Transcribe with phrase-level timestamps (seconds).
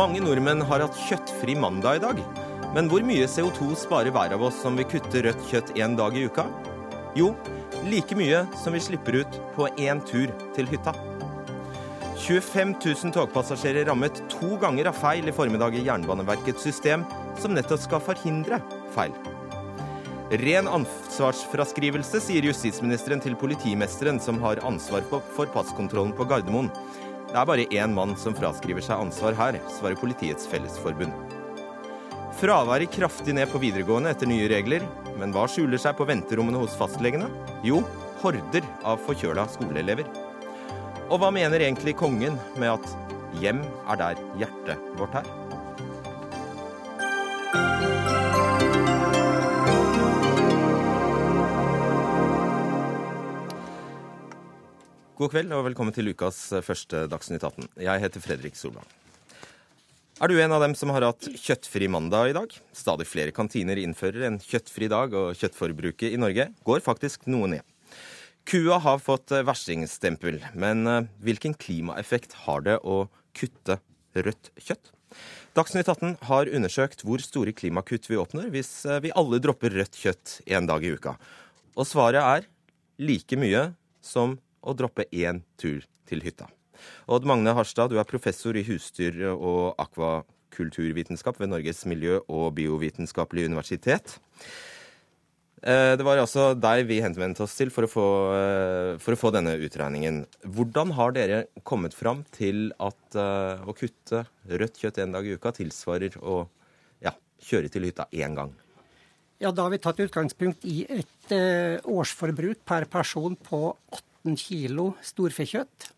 [0.00, 2.20] Mange nordmenn har hatt kjøttfri mandag i dag.
[2.72, 6.14] Men hvor mye CO2 sparer hver av oss som vil kutte rødt kjøtt én dag
[6.16, 6.46] i uka?
[7.18, 7.34] Jo,
[7.84, 10.94] like mye som vi slipper ut på én tur til hytta.
[12.16, 17.04] 25 000 togpassasjerer rammet to ganger av feil i formiddag i Jernbaneverkets system,
[17.42, 18.62] som nettopp skal forhindre
[18.96, 19.12] feil.
[20.46, 26.72] Ren ansvarsfraskrivelse, sier justisministeren til politimesteren, som har ansvar for passkontrollen på Gardermoen.
[27.30, 31.14] Det er bare én mann som fraskriver seg ansvar her, svarer Politiets Fellesforbund.
[32.40, 34.82] Fraværet kraftig ned på videregående etter nye regler.
[35.20, 37.28] Men hva skjuler seg på venterommene hos fastlegene?
[37.62, 37.84] Jo,
[38.24, 40.08] horder av forkjøla skoleelever.
[41.06, 45.30] Og hva mener egentlig kongen med at hjem er der hjertet vårt er?
[55.20, 57.66] God kveld og velkommen til ukas første Dagsnytt 18.
[57.84, 58.86] Jeg heter Fredrik Solvang.
[60.16, 62.54] Er du en av dem som har hatt kjøttfri mandag i dag?
[62.72, 67.68] Stadig flere kantiner innfører en kjøttfri dag, og kjøttforbruket i Norge går faktisk noe ned.
[68.48, 73.02] Kua har fått verstingstempel, men eh, hvilken klimaeffekt har det å
[73.36, 73.76] kutte
[74.16, 74.94] rødt kjøtt?
[75.52, 80.00] Dagsnytt 18 har undersøkt hvor store klimakutt vi åpner hvis eh, vi alle dropper rødt
[80.00, 81.18] kjøtt en dag i uka.
[81.76, 82.54] Og svaret er
[82.96, 86.48] like mye som å droppe én tur til hytta.
[87.10, 93.50] Odd Magne Harstad, du er professor i husdyr- og akvakulturvitenskap ved Norges miljø- og biovitenskapelige
[93.50, 94.18] universitet.
[95.60, 99.20] Eh, det var altså deg vi henvendte oss til for å, få, eh, for å
[99.20, 100.22] få denne utregningen.
[100.48, 105.36] Hvordan har dere kommet fram til at uh, å kutte rødt kjøtt en dag i
[105.36, 106.46] uka tilsvarer å
[107.04, 107.12] ja,
[107.44, 108.54] kjøre til hytta én gang?
[109.40, 111.32] Ja, Da har vi tatt utgangspunkt i et
[111.88, 113.74] årsforbruk per person på
[114.20, 115.90] 18 kilo storfekjøtt.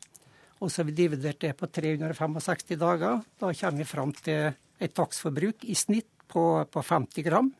[0.62, 3.22] Og så har vi dividert det på 365 dager.
[3.40, 7.50] Da kommer vi fram til et dagsforbruk i snitt på, på 50 gram.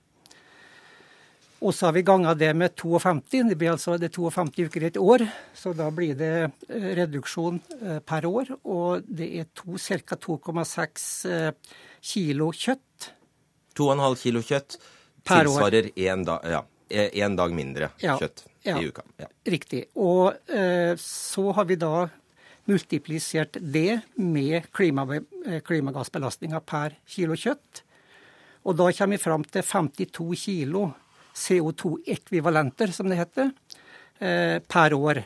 [1.63, 3.45] Og så har vi ganga det med 52.
[3.51, 5.27] Det blir altså det 52 uker i et år.
[5.55, 8.51] Så da blir det eh, reduksjon eh, per år.
[8.67, 10.19] Og det er ca.
[10.19, 13.13] 2,6 eh, kilo kjøtt.
[13.79, 14.79] 2,5 kilo kjøtt
[15.23, 19.05] tilsvarer én dag, ja, en dag mindre kjøtt ja, i uka.
[19.21, 19.29] Ja.
[19.49, 19.85] Riktig.
[19.99, 22.09] Og eh, så har vi da
[22.71, 25.07] multiplisert det med klima,
[25.67, 27.83] klimagassbelastninga per kilo kjøtt.
[28.63, 30.85] Og da kommer vi fram til 52 kilo
[31.35, 33.51] CO2-ekvivalenter, som det heter,
[34.21, 35.25] eh, per år.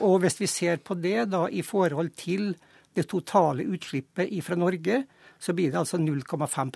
[0.00, 2.54] Og hvis vi ser på det da i forhold til
[2.94, 5.04] det totale utslippet fra Norge,
[5.38, 6.72] så blir det altså 0,5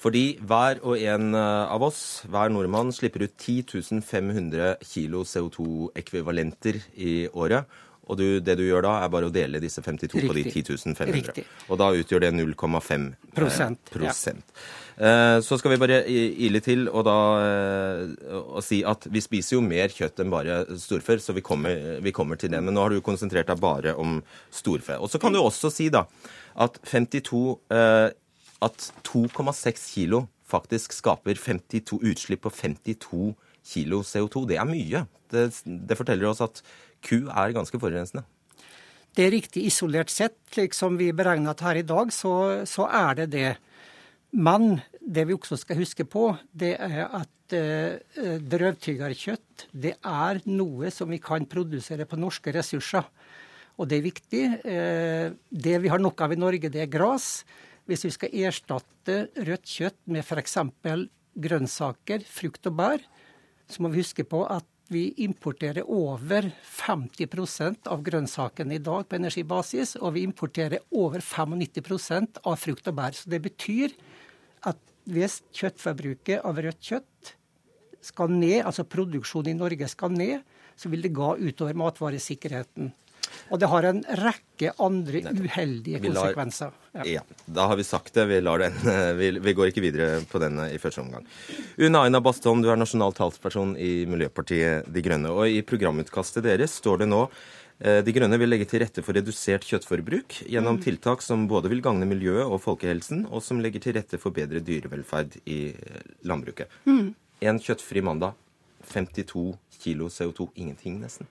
[0.00, 6.80] fordi hver og en eh, av oss, hver nordmann, slipper ut 10 500 kilo CO2-ekvivalenter
[6.96, 7.80] i året.
[8.04, 10.28] Og du, det du gjør da, er bare å dele disse 52 Riktig.
[10.28, 11.14] på de 10 500.
[11.16, 11.44] Riktig.
[11.72, 13.92] Og da utgjør det 0,5 prosent.
[13.92, 14.44] prosent.
[14.52, 14.64] Ja.
[14.94, 19.56] Eh, så skal vi bare ile til og da eh, og si at vi spiser
[19.56, 22.60] jo mer kjøtt enn bare storfe, så vi kommer, vi kommer, til det.
[22.62, 24.20] Men nå har du konsentrert deg bare om
[24.54, 25.00] storfe.
[25.00, 26.04] Og så kan du også si da
[26.62, 27.40] at 52
[27.74, 28.12] eh,
[28.64, 34.46] At 2,6 kilo faktisk skaper 52 utslipp på 52 kilo CO2.
[34.48, 35.04] Det er mye.
[35.32, 36.62] Det, det forteller oss at
[37.04, 38.24] ku er ganske forurensende.
[39.14, 43.20] Det er riktig isolert sett, slik som vi beregnet her i dag, så, så er
[43.20, 43.50] det det.
[44.34, 50.90] Men det vi også skal huske på, det er at eh, drøvtyggerkjøtt det er noe
[50.90, 53.06] som vi kan produsere på norske ressurser.
[53.78, 54.42] Og det er viktig.
[54.66, 57.44] Eh, det vi har nok av i Norge, det er gras.
[57.84, 60.56] Hvis vi skal erstatte rødt kjøtt med f.eks.
[61.34, 63.04] grønnsaker, frukt og bær,
[63.68, 69.16] så må vi huske på at vi importerer over 50% av grønnsakene i dag på
[69.16, 73.16] energibasis, og vi importerer over 95% av frukt og bær.
[73.16, 73.94] Så det betyr
[74.68, 77.34] at hvis kjøttforbruket av rødt kjøtt
[78.04, 80.44] skal ned, altså produksjonen i Norge skal ned,
[80.76, 82.92] så vil det gå utover matvaresikkerheten.
[83.50, 86.76] Og det har en rekke andre uheldige konsekvenser.
[86.94, 87.06] Ja.
[87.16, 87.24] ja.
[87.46, 88.28] Da har vi sagt det.
[88.30, 88.78] Vi, den,
[89.20, 91.26] vi, vi, går ikke videre på den i første omgang.
[91.78, 95.34] Una Aina Bastholm, du er nasjonal talsperson i Miljøpartiet De Grønne.
[95.34, 97.26] Og i programutkastet deres står det nå
[97.82, 100.82] Eh, de Grønne vil legge til rette for redusert kjøttforbruk gjennom mm.
[100.84, 104.62] tiltak som både vil gagne miljøet og folkehelsen, og som legger til rette for bedre
[104.62, 106.70] dyrevelferd i eh, landbruket.
[106.86, 107.12] Mm.
[107.50, 108.38] En kjøttfri mandag.
[108.84, 110.50] 52 kilo CO2.
[110.60, 111.26] Ingenting, nesten.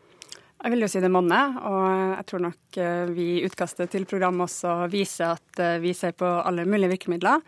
[0.63, 1.85] Jeg vil jo si det monner, og
[2.17, 6.25] jeg tror nok eh, vi i utkastet til programmet også viser at vi ser på
[6.25, 7.43] alle mulige virkemidler.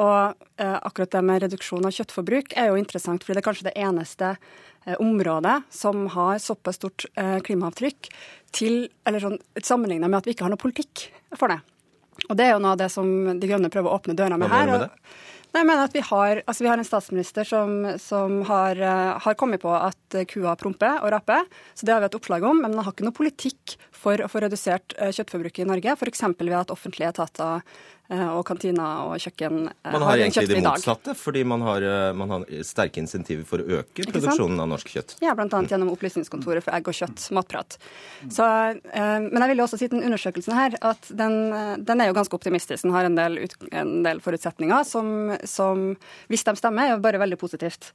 [0.00, 3.74] Og akkurat det med reduksjon av kjøttforbruk er jo interessant, fordi det er kanskje det
[3.76, 4.30] eneste
[5.04, 8.08] området som har såpass stort eh, klimaavtrykk,
[8.52, 11.06] til, eller sånn, sammenligna med at vi ikke har noe politikk
[11.38, 11.60] for det.
[12.28, 13.06] Og det er jo noe av det som
[13.40, 14.66] De Grønne prøver å åpne døra med Hva her.
[14.66, 17.84] mener du med Nei, jeg mener at Vi har, altså vi har en statsminister som,
[18.00, 21.44] som har, eh, har kommet på at eh, kua promper og raper.
[21.74, 22.62] Så det har vi et oppslag om.
[22.62, 25.96] Men den har ikke noe politikk for å få redusert eh, kjøttforbruket i Norge.
[25.98, 26.24] F.eks.
[26.40, 27.60] ved at offentlige etater
[28.10, 32.08] og kantina og kjøkken eh, Man har en egentlig det motsatte, fordi man har, eh,
[32.18, 35.14] man har sterke insentiver for å øke produksjonen av norsk kjøtt.
[35.24, 35.46] Ja, bl.a.
[35.70, 37.78] gjennom Opplysningskontoret for egg og kjøtt, Matprat.
[38.28, 42.04] Så, eh, men jeg vil jo også si den undersøkelsen her at den, eh, den
[42.04, 42.84] er jo ganske optimistisk.
[42.84, 45.92] Den har en del, ut, en del forutsetninger som, som,
[46.28, 47.94] hvis de stemmer, er jo bare veldig positivt.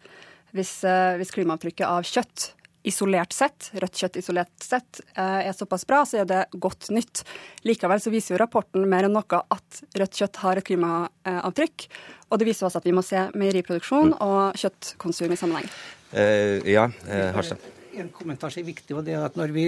[0.56, 2.54] Hvis, eh, hvis klimaavtrykket av kjøtt
[2.88, 7.24] isolert sett, rødt kjøtt isolert sett, eh, er såpass bra, så er det godt nytt.
[7.68, 11.88] Likevel så viser jo rapporten mer enn noe at rødt kjøtt har et klimaavtrykk.
[12.32, 15.70] Og det viser også at vi må se meieriproduksjon og kjøttkonsum i sammenheng.
[16.14, 17.64] Uh, ja, uh, Harstad.
[17.98, 19.68] En kommentar som er viktig, og det er at når vi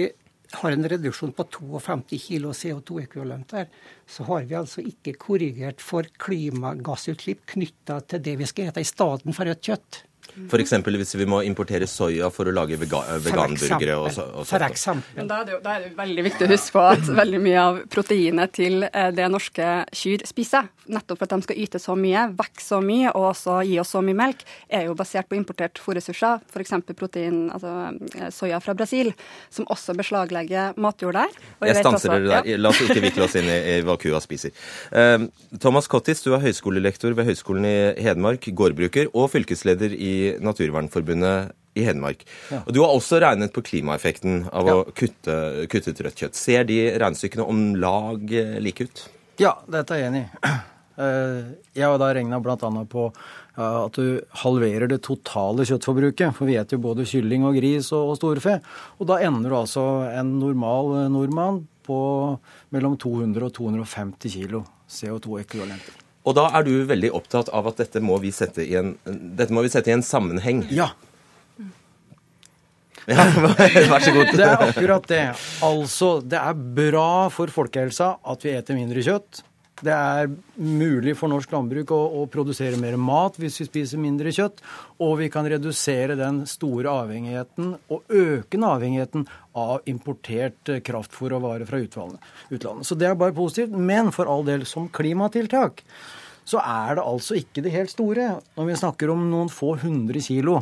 [0.58, 3.68] har en reduksjon på 52 kg CO2-ekvivalenter,
[4.06, 8.88] så har vi altså ikke korrigert for klimagassutslipp knytta til det vi skal ete i
[8.88, 10.00] stedet for rødt kjøtt.
[10.48, 10.74] F.eks.
[10.86, 15.18] hvis vi må importere soya for å lage vega veganburgere og, så, og For eksempel.
[15.18, 17.12] Men da er, det jo, da er det jo veldig viktig å huske på at
[17.20, 21.62] veldig mye av proteinet til eh, det norske kyr spiser, nettopp for at de skal
[21.64, 24.96] yte så mye, vokse så mye og også gi oss så mye melk, er jo
[24.98, 26.76] basert på importert fôrressurser, f.eks.
[26.94, 27.74] protein, altså
[28.18, 29.12] eh, soya fra Brasil,
[29.52, 31.34] som også beslaglegger matjord der.
[31.66, 32.60] Jeg stanser dere der.
[32.60, 34.54] La oss ikke vikle oss inn i, i hva kua spiser.
[34.92, 35.26] Uh,
[35.62, 40.12] Thomas Cottis, du er høyskolelektor ved Høgskolen i Hedmark, gårdbruker og fylkesleder i
[40.42, 42.24] Naturvernforbundet i Hedmark.
[42.64, 45.36] Og Du har også regnet på klimaeffekten av å kutte,
[45.70, 46.38] kutte ut rødt kjøtt.
[46.38, 49.04] Ser de regnestykkene om lag eh, like ut?
[49.40, 50.50] Ja, dette er jeg enig i.
[51.00, 51.44] Eh,
[51.78, 52.56] Jeg har da regna bl.a.
[52.92, 53.04] på
[53.56, 56.34] at du halverer det totale kjøttforbruket.
[56.36, 58.58] For vi spiser jo både kylling og gris og og storfe.
[59.00, 61.96] Og da ender du altså en normal eh, nordmann på
[62.76, 64.60] mellom 200 og 250 kilo
[64.92, 65.96] CO2-ekvivalenter.
[66.28, 69.54] Og da er du veldig opptatt av at dette må vi sette i en, dette
[69.56, 70.66] må vi sette i en sammenheng.
[70.74, 70.90] Ja,
[73.10, 73.24] Ja,
[73.90, 74.28] vær så god.
[74.36, 75.22] det er akkurat det.
[75.66, 79.40] Altså, det er bra for folkehelsa at vi eter mindre kjøtt.
[79.80, 80.28] Det er
[80.60, 84.60] mulig for norsk landbruk å, å produsere mer mat hvis vi spiser mindre kjøtt.
[85.00, 89.26] Og vi kan redusere den store avhengigheten og økende avhengigheten
[89.60, 92.86] av importert eh, kraftfôr og varer fra utlandet.
[92.86, 93.72] Så det er bare positivt.
[93.76, 95.84] Men for all del, som klimatiltak
[96.50, 98.26] så er det altså ikke det helt store
[98.56, 100.60] når vi snakker om noen få hundre kilo.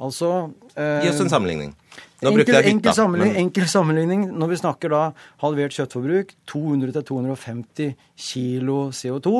[0.00, 1.72] Altså eh, Gi oss en sammenligning.
[2.18, 2.94] Nå Enkel, brukte jeg enkel, hytta.
[2.98, 4.22] sammenligning, men- enkel sammenligning.
[4.38, 5.02] Når vi snakker da
[5.42, 9.32] halvert kjøttforbruk, 200-250 kilo CO2.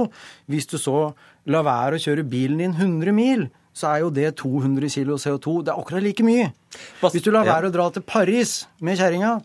[0.51, 1.13] Hvis du så
[1.49, 5.65] lar være å kjøre bilen din 100 mil, så er jo det 200 kilo CO2.
[5.65, 6.51] Det er akkurat like mye.
[7.03, 9.37] Hvis du lar være å dra til Paris med kjerringa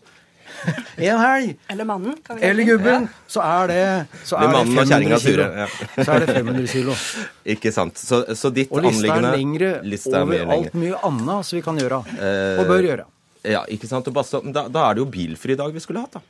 [1.10, 3.80] en helg, Eller mannen, kan vi eller gubben, så er det,
[4.24, 5.48] så er det mannen og 500 kjerringa kilo.
[5.62, 5.66] ja.
[6.04, 6.98] Så er det 500 kilo.
[7.56, 7.98] Ikke sant.
[8.00, 11.80] Så, så ditt Og lista er lengre er over alt mye annet som vi kan
[11.80, 13.08] gjøre, Eh, og bør gjøre.
[13.44, 14.06] Ja, ikke sant.
[14.08, 16.22] Da, da er det jo bilfri dag vi skulle hatt, da.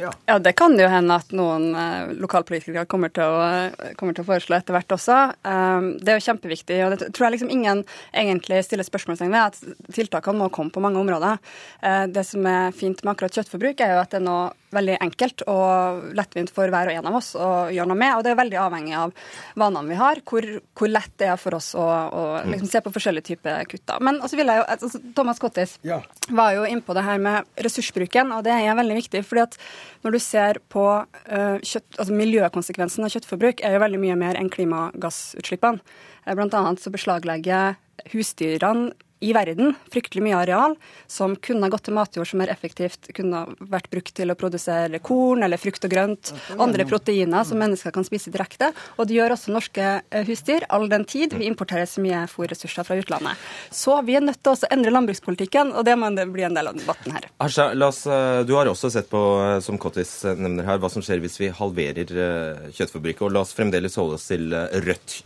[0.00, 0.38] Ja.
[0.38, 4.58] Det kan jo hende at noen eh, lokalpolitikere kommer til, å, kommer til å foreslå
[4.58, 5.18] etter hvert også.
[5.44, 9.52] Um, det er jo kjempeviktig, og det tror jeg liksom ingen egentlig stiller spørsmålstegn ved,
[9.52, 11.40] at tiltakene må komme på mange områder.
[11.84, 15.42] Uh, det som er fint med akkurat kjøttforbruk, er jo at det noe veldig enkelt
[15.50, 18.38] og lettvint for hver og en av oss å gjøre noe med, og det er
[18.40, 19.12] veldig avhengig av
[19.58, 20.46] vanene vi har, hvor,
[20.78, 23.84] hvor lett det er for oss å, å liksom se på forskjellige typer kutt.
[23.90, 23.98] da.
[24.00, 26.00] Men også vil jeg jo, altså, Thomas Cottis Ja.
[26.30, 29.24] var jo innpå det her med ressursbruken, og det er veldig viktig.
[29.26, 29.58] fordi at
[30.04, 34.38] når du ser på uh, kjøtt, altså miljøkonsekvensen av kjøttforbruk, er jo veldig mye mer
[34.40, 35.80] enn klimagassutslippene.
[36.26, 37.76] Eh, Blant annet så beslaglegger
[38.14, 40.76] husdyrene i verden fryktelig mye areal
[41.10, 44.36] som kunne ha gått til matjord som mer effektivt kunne ha vært brukt til å
[44.38, 48.70] produsere korn eller frukt og grønt, andre proteiner som mennesker kan spise direkte.
[48.96, 52.86] Og det gjør også norske eh, husdyr, all den tid vi importerer så mye fôrressurser
[52.86, 53.40] fra utlandet.
[53.74, 56.78] Så vi er nødt til å endre landbrukspolitikken, og det må bli en del av
[56.78, 57.28] debatten her.
[57.42, 60.90] Asha, la oss, eh, du har også sett på, eh, som Kottis nevner her, hva
[60.92, 63.26] som skjer hvis vi halverer kjøttfabrikken kjøttforbruket.
[63.26, 65.16] Og la oss fremdeles holde oss til rødt,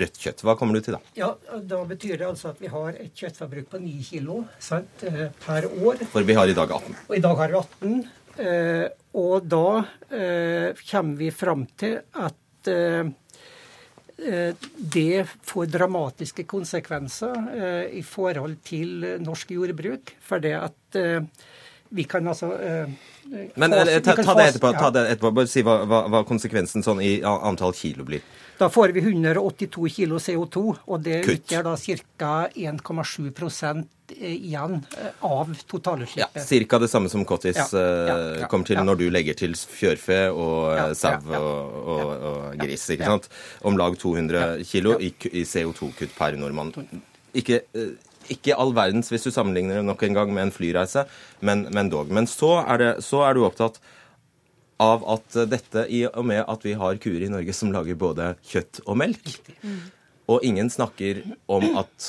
[0.00, 0.44] rødt kjøtt.
[0.46, 1.00] Hva kommer du til da?
[1.18, 1.34] Ja,
[1.66, 6.04] Da betyr det altså at vi har et kjøttforbruk på 9 kilo eh, per år.
[6.12, 6.96] For vi har i dag 18.
[7.08, 8.06] Og i dag har vi 18.
[8.36, 9.68] Eh, og da
[10.10, 12.34] eh, kommer vi fram til at
[14.16, 20.10] det får dramatiske konsekvenser i forhold til norsk jordbruk.
[20.18, 20.98] For det at
[21.94, 22.90] Vi kan altså uh,
[23.54, 26.98] Men ta, ta, det etterpå, ta, det etterpå, Bare si hva, hva, hva, konsekvensen sånn
[26.98, 28.24] i antall kilo blir.
[28.58, 32.32] Da får vi 182 kilo CO2, og det utgjør da ca.
[32.56, 33.84] 1,7
[34.16, 36.52] igjen eh, av totalutslippet.
[36.52, 36.78] Ja, Ca.
[36.78, 40.94] det samme som Cottis ja, ja, ja, kommer til når du legger til fjørfe og
[40.96, 42.86] sau og, og, og, gris.
[42.94, 43.28] ikke sant?
[43.66, 46.72] Om lag 200 kilo i, i CO2-kutt per nordmann.
[47.36, 47.96] Ikke, eh,
[48.32, 51.04] ikke, all verdens hvis du sammenligner det nok en gang med en flyreise,
[51.40, 52.12] men, men dog.
[52.14, 53.95] Men så er, det, så er, du opptatt av
[54.84, 58.82] at dette, i og med at vi har kuer i Norge som lager både kjøtt
[58.84, 59.36] og melk,
[60.26, 62.08] og ingen snakker om at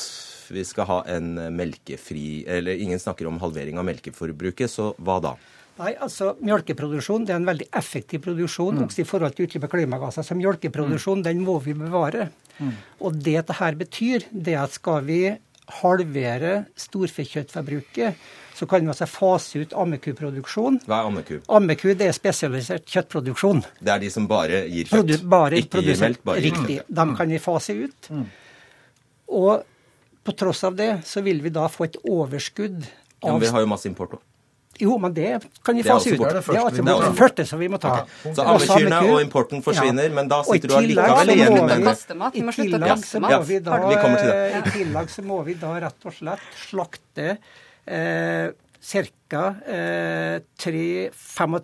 [0.51, 5.33] vi skal ha en melkefri Eller ingen snakker om halvering av melkeforbruket, så hva da?
[5.77, 8.85] Nei, altså Melkeproduksjon det er en veldig effektiv produksjon mm.
[8.87, 10.25] også i forhold til utslipp av klimagasser.
[10.25, 11.25] Så melkeproduksjon mm.
[11.27, 12.29] den må vi bevare.
[12.57, 12.73] Mm.
[13.05, 15.21] Og det dette betyr, det er at skal vi
[15.81, 18.17] halvere storfekjøttforbruket,
[18.57, 20.79] så kan vi altså fase ut ammekuproduksjon.
[20.89, 21.35] Hva er ammeku?
[21.53, 23.61] Ammeku det er spesialisert kjøttproduksjon.
[23.77, 24.93] Det er de som bare gir kjøtt?
[24.95, 26.23] Produ bare ikke gir melk?
[26.25, 26.79] bare Riktig.
[26.79, 26.93] Kjøtt.
[26.99, 28.09] Dem kan vi fase ut.
[28.09, 28.23] Mm.
[29.37, 29.67] Og
[30.25, 33.63] på tross av det så vil vi da få et overskudd av ja, Vi har
[33.63, 34.23] jo masse import òg.
[34.77, 35.29] Jo, men det
[35.65, 36.19] kan vi fase ut.
[36.21, 37.93] Det er altså det første som vi må ta.
[38.01, 38.33] Okay.
[38.37, 40.13] Så ammekyrne og importen forsvinner, ja.
[40.13, 41.87] men da sitter du allikevel igjen med
[44.57, 47.37] i tillegg så må vi da rett og slett slakte
[47.87, 48.47] eh,
[49.27, 49.43] ca.
[49.65, 51.59] Eh, 35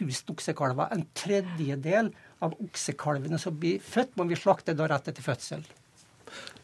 [0.00, 0.88] 000 oksekalver.
[0.92, 2.12] En tredjedel
[2.42, 5.64] av oksekalvene som blir født, må vi slakte da rett etter fødsel.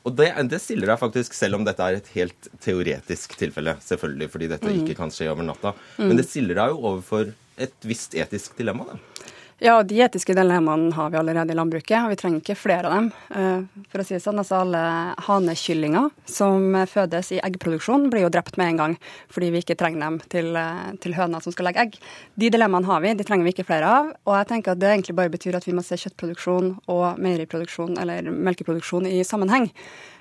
[0.06, 4.30] Og det, det, stiller deg faktisk, selv om dette er et helt teoretisk tilfelle, selvfølgelig,
[4.32, 4.78] fordi dette mm.
[4.82, 6.06] ikke kan skje over natta, mm.
[6.06, 8.94] men det stiller deg jo overfor et visst etisk dilemma.
[8.94, 9.34] da.
[9.58, 12.92] Ja, de etiske dilemmaene har vi allerede i landbruket, og vi trenger ikke flere av
[12.94, 13.08] dem.
[13.34, 14.82] Eh, for å si det sånn, altså Alle
[15.26, 18.94] hanekyllinger som fødes i eggproduksjon, blir jo drept med en gang
[19.34, 21.98] fordi vi ikke trenger dem til, eh, til høna som skal legge egg.
[22.38, 24.12] De dilemmaene har vi, de trenger vi ikke flere av.
[24.30, 27.98] Og jeg tenker at det egentlig bare betyr at vi må se kjøttproduksjon og meieriproduksjon
[27.98, 29.72] eller melkeproduksjon i sammenheng.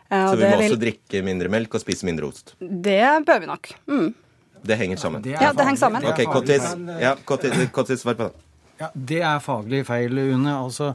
[0.10, 0.72] Eh, Så vi må vil...
[0.72, 2.56] også drikke mindre melk og spise mindre ost?
[2.58, 3.70] Det bør vi nok.
[3.86, 4.16] Mm.
[4.66, 5.24] Det henger sammen?
[5.30, 6.04] Ja, det henger sammen.
[6.04, 8.47] Ok, Kottis, ja, Kottis, svar på det.
[8.78, 10.54] Ja, Det er faglig feil, Une.
[10.54, 10.94] Altså,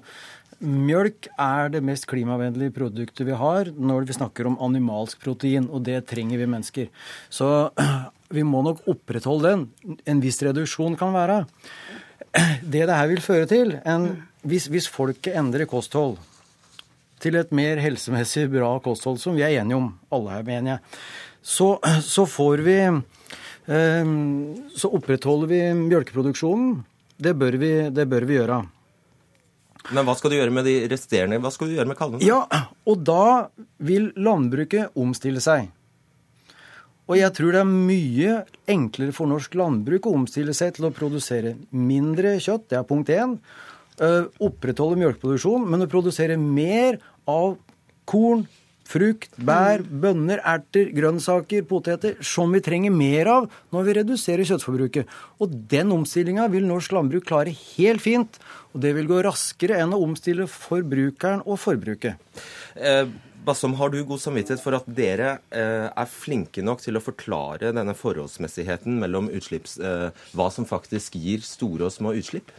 [0.63, 5.83] Mjølk er det mest klimavennlige produktet vi har når vi snakker om animalsk protein, og
[5.89, 6.91] det trenger vi mennesker.
[7.27, 7.73] Så
[8.37, 9.65] vi må nok opprettholde den.
[10.07, 11.43] En viss reduksjon kan være.
[12.63, 16.15] Det det her vil føre til, en, hvis, hvis folket endrer kosthold
[17.21, 20.81] til et mer helsemessig bra kosthold, som vi er enige om, alle her, mener jeg,
[21.43, 21.75] så,
[22.07, 24.11] så får vi eh,
[24.79, 26.81] Så opprettholder vi mjølkeproduksjonen
[27.23, 28.63] det bør vi, det bør vi gjøre.
[29.91, 31.41] Men hva skal du gjøre med de resterende?
[31.43, 32.23] Hva skal du gjøre med kalvene?
[32.27, 32.45] Ja,
[32.87, 33.49] og da
[33.83, 35.71] vil landbruket omstille seg.
[37.11, 38.35] Og jeg tror det er mye
[38.71, 43.11] enklere for norsk landbruk å omstille seg til å produsere mindre kjøtt, det er punkt
[43.13, 43.37] én.
[44.01, 47.59] Uh, opprettholde melkeproduksjon, men å produsere mer av
[48.09, 48.47] korn,
[48.93, 55.11] frukt, bær, bønner, erter, grønnsaker, poteter, som vi trenger mer av når vi reduserer kjøttforbruket.
[55.41, 58.41] Og den omstillinga vil norsk landbruk klare helt fint.
[58.73, 62.17] Og det vil gå raskere enn å omstille forbrukeren og forbruket.
[62.77, 63.07] Eh,
[63.43, 67.73] Bassom, har du god samvittighet for at dere eh, er flinke nok til å forklare
[67.75, 72.53] denne forholdsmessigheten mellom utslipps, eh, hva som faktisk gir store og små utslipp?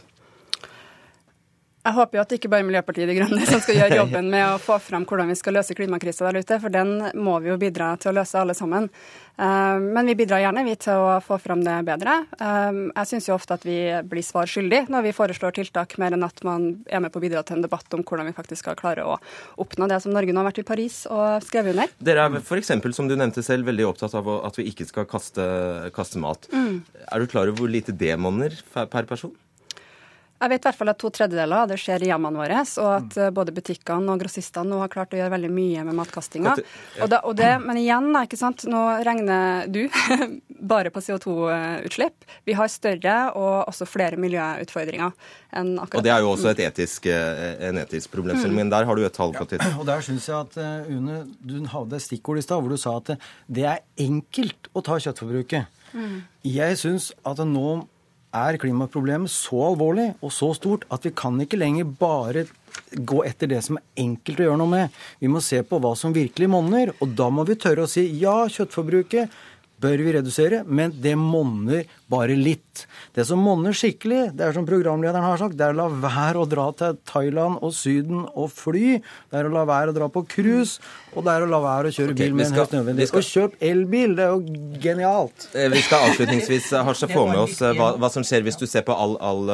[1.84, 4.30] Jeg håper jo at det ikke bare er Miljøpartiet De Grønne som skal gjøre jobben
[4.32, 7.50] med å få fram hvordan vi skal løse klimakrisa der ute, for den må vi
[7.50, 8.88] jo bidra til å løse alle sammen.
[9.36, 12.16] Eh, men vi bidrar gjerne vi til å få fram det bedre.
[12.40, 13.76] Eh, jeg syns jo ofte at vi
[14.08, 17.26] blir svar skyldig når vi foreslår tiltak, mer enn at man er med på å
[17.26, 19.18] bidra til en debatt om hvordan vi faktisk skal klare å
[19.60, 21.92] oppnå det som Norge nå har vært i Paris og skrevet under.
[22.00, 25.44] Dere er f.eks., som du nevnte selv, veldig opptatt av at vi ikke skal kaste,
[25.92, 26.48] kaste mat.
[26.48, 26.80] Mm.
[27.12, 29.36] Er du klar over hvor lite det monner per person?
[30.42, 32.88] Jeg vet i hvert fall at to tredjedeler av det skjer i hjemmene våre, og
[32.90, 33.34] at mm.
[33.36, 36.56] både butikkene og grossistene nå har klart å gjøre veldig mye med matkastinga.
[36.98, 37.58] Ja.
[37.62, 38.66] men igjen, ikke sant?
[38.68, 39.86] nå regner du
[40.74, 42.26] bare på CO2-utslipp.
[42.44, 45.14] Vi har større og også flere miljøutfordringer
[45.54, 48.62] enn akkurat Og det er jo også etisk, eh, en etisk problemstilling, mm.
[48.64, 51.22] men der har du et tall på Ja, og der syns jeg at uh, Une,
[51.40, 53.14] du hadde et stikkord i stad hvor du sa at
[53.46, 55.70] det er enkelt å ta kjøttforbruket.
[55.94, 56.22] Mm.
[56.50, 57.84] Jeg syns at nå
[58.34, 62.46] er klimaproblemet så alvorlig og så stort at vi kan ikke lenger bare
[62.94, 65.00] gå etter det som er enkelt å gjøre noe med.
[65.22, 68.06] Vi må se på hva som virkelig monner, og da må vi tørre å si
[68.20, 69.32] ja, kjøttforbruket
[69.84, 72.86] bør vi redusere, men det monner bare litt.
[73.14, 76.40] Det som monner skikkelig, det er som programlederen har sagt, det er å la være
[76.42, 78.96] å dra til Thailand og Syden og fly.
[79.30, 80.80] Det er å la være å dra på cruise,
[81.14, 82.76] og det er å la være å kjøre okay, bil med med en skal- høyst
[82.78, 83.08] nødvendig.
[83.12, 85.48] skal- Og kjøp elbil, det er jo genialt.
[85.54, 88.58] Eh, Vi skal avslutningsvis eh, Harsha, få med oss eh, hva, hva som skjer hvis
[88.58, 89.44] du ser på all, all,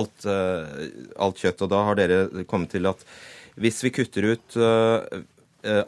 [0.00, 0.26] alt,
[1.18, 1.66] alt kjøtt.
[1.66, 3.04] Og da har dere kommet til at
[3.60, 4.56] hvis vi kutter ut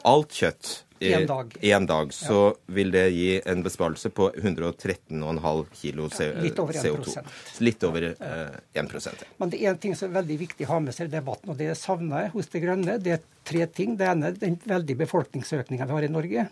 [0.05, 1.57] alt kjøtt i En dag.
[1.61, 6.43] en dag, så vil det gi en besparelse på 113,5 kilo CO2.
[6.45, 6.83] litt over 1%.
[6.83, 7.25] CO2.
[7.67, 9.13] Litt over eh, 1 ja.
[9.37, 11.53] Men det er en ting som er veldig viktig å ha med seg i debatten,
[11.53, 12.97] og det savner jeg hos De Grønne.
[13.03, 13.97] Det er tre ting.
[13.99, 16.47] Det ene er den veldige befolkningsøkninga vi har i Norge.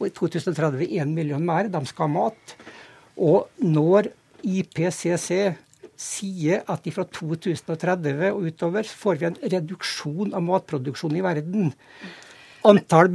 [0.00, 1.68] Og i 2030 1 million mer.
[1.72, 2.56] De skal ha mat.
[3.20, 5.56] Og når IPCC
[6.00, 11.72] sier at fra 2030 og utover får vi en reduksjon av matproduksjonen i verden.
[12.68, 13.08] Antall,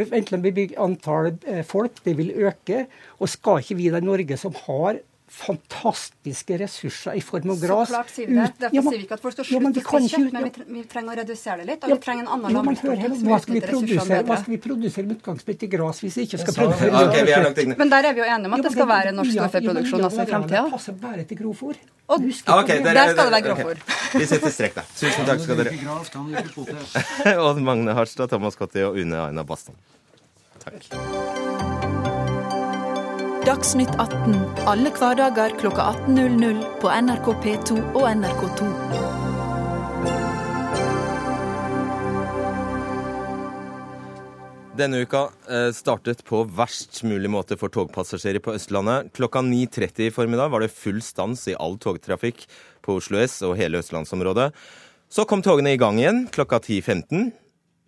[0.81, 2.85] antall eh, folk det vil øke.
[3.19, 7.93] Og skal ikke vi i Norge, som har fantastiske ressurser i form av gras Så
[7.95, 8.43] klart sier vi det.
[8.43, 10.31] ut- Derfor Ja, men- sier vi ikke at folk skal slutte vi å spise kjøtt,
[10.33, 10.43] men
[10.75, 11.83] vi, trenger å redusere det litt.
[11.83, 15.05] Og Ja, vi trenger en annen ja, landbrukspolitikk som utnytter ressursene Hva skal vi produsere
[15.07, 17.75] med utgangspunkt i gras hvis vi ikke skal produsere Ok, vi er langt inne.
[17.77, 19.99] Men der er vi jo enige om at det skal være norsk Ja, ja, storfeproduksjon
[19.99, 20.63] ja, også i framtida.
[20.63, 21.75] Det passer bare til grovfôr.
[22.07, 22.83] Og- Husk Ja, på ok, det.
[22.85, 23.59] dere- Der skal det være ok.
[23.65, 24.19] Okay.
[24.19, 24.83] Vi sitter strek der.
[24.95, 27.37] Tusen takk skal dere.
[27.39, 29.75] Odd Magne Harstad, Thomas Cotti og Une Aina Baston.
[30.63, 31.74] Takk.
[33.45, 34.31] Dagsnytt 18
[34.65, 38.69] alle hverdager klokka 18.00 på NRK P2 og NRK2.
[44.81, 49.13] Denne uka eh, startet på verst mulig måte for togpassasjerer på Østlandet.
[49.13, 52.47] Klokka 9.30 i formiddag var det full stans i all togtrafikk
[52.81, 54.49] på Oslo S og hele østlandsområdet.
[55.05, 57.29] Så kom togene i gang igjen klokka 10.15,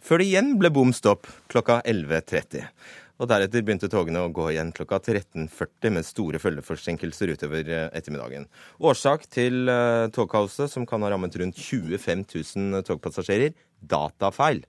[0.05, 2.69] før det igjen ble bom stopp klokka 11.30.
[3.17, 8.45] Og deretter begynte togene å gå igjen klokka 13.40 med store følgeforsinkelser utover eh, ettermiddagen.
[8.77, 14.61] Årsak til eh, togkaoset, som kan ha rammet rundt 25 000 togpassasjerer, datafeil.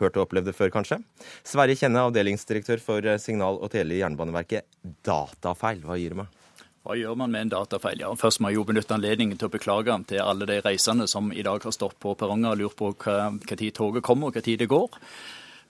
[0.00, 0.98] Hørt og opplevd det før, kanskje?
[1.46, 4.66] Sverre Kjenne, avdelingsdirektør for eh, Signal og Tele i Jernbaneverket.
[5.06, 6.36] Datafeil, hva gir det meg?
[6.80, 8.00] Hva gjør man med en datafeil?
[8.02, 11.28] Ja, først må jeg jo benytte anledningen til å beklage til alle de reisende som
[11.30, 14.38] i dag har stått på perronger og lurt på hva, hva tid toget kommer og
[14.38, 14.96] hva tid det går.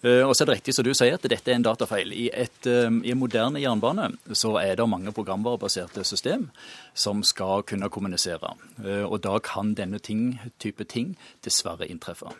[0.02, 2.12] Eh, Og så er det riktig som du sier at dette er en datafeil.
[2.12, 6.50] I, et, eh, I en moderne jernbane så er det mange programvarebaserte system
[6.94, 8.54] som skal kunne kommunisere.
[8.84, 12.32] Eh, Og da kan denne ting, type ting dessverre inntreffe.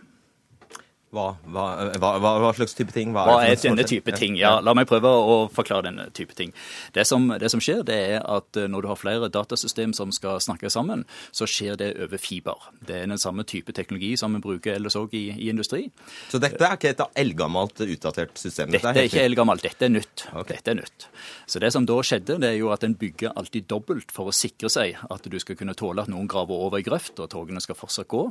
[1.10, 1.64] Hva, hva,
[1.98, 3.10] hva, hva, slags type ting?
[3.10, 4.36] Hva er for denne type ting?
[4.38, 6.52] Ja, La meg prøve å forklare denne type ting.
[6.94, 10.12] Det som, det som skjer, det er at eh, når du har flere datasystem som
[10.14, 11.02] skal snakke sammen,
[11.34, 12.68] så skjer det over fiber.
[12.86, 15.88] Det er den samme type teknologi som vi bruker ellers òg i, i industri.
[16.30, 18.70] Så dette er ikke et eldgammelt, utdatert system?
[18.70, 20.28] Dette er ikke eldgammelt, dette er nytt.
[20.30, 20.60] Okay.
[20.60, 21.08] Dette er nytt.
[21.50, 24.36] Så det som da skjedde, det er jo at en bygger alltid dobbelt for å
[24.36, 27.58] sikre seg at du skal kunne tåle at noen graver over i grøft, og togene
[27.66, 28.28] skal fortsatt gå.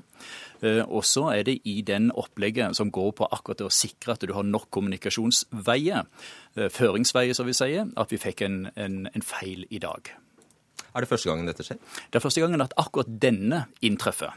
[0.64, 4.16] Eh, Og så er det i den opplegget som går på akkurat det å sikre
[4.16, 6.08] at du har nok kommunikasjonsveier,
[6.58, 10.12] eh, føringsveier som vi sier, at vi fikk en, en, en feil i dag.
[10.96, 11.80] Er det første gangen dette skjer?
[12.10, 14.34] Det er første gangen at akkurat denne inntreffer.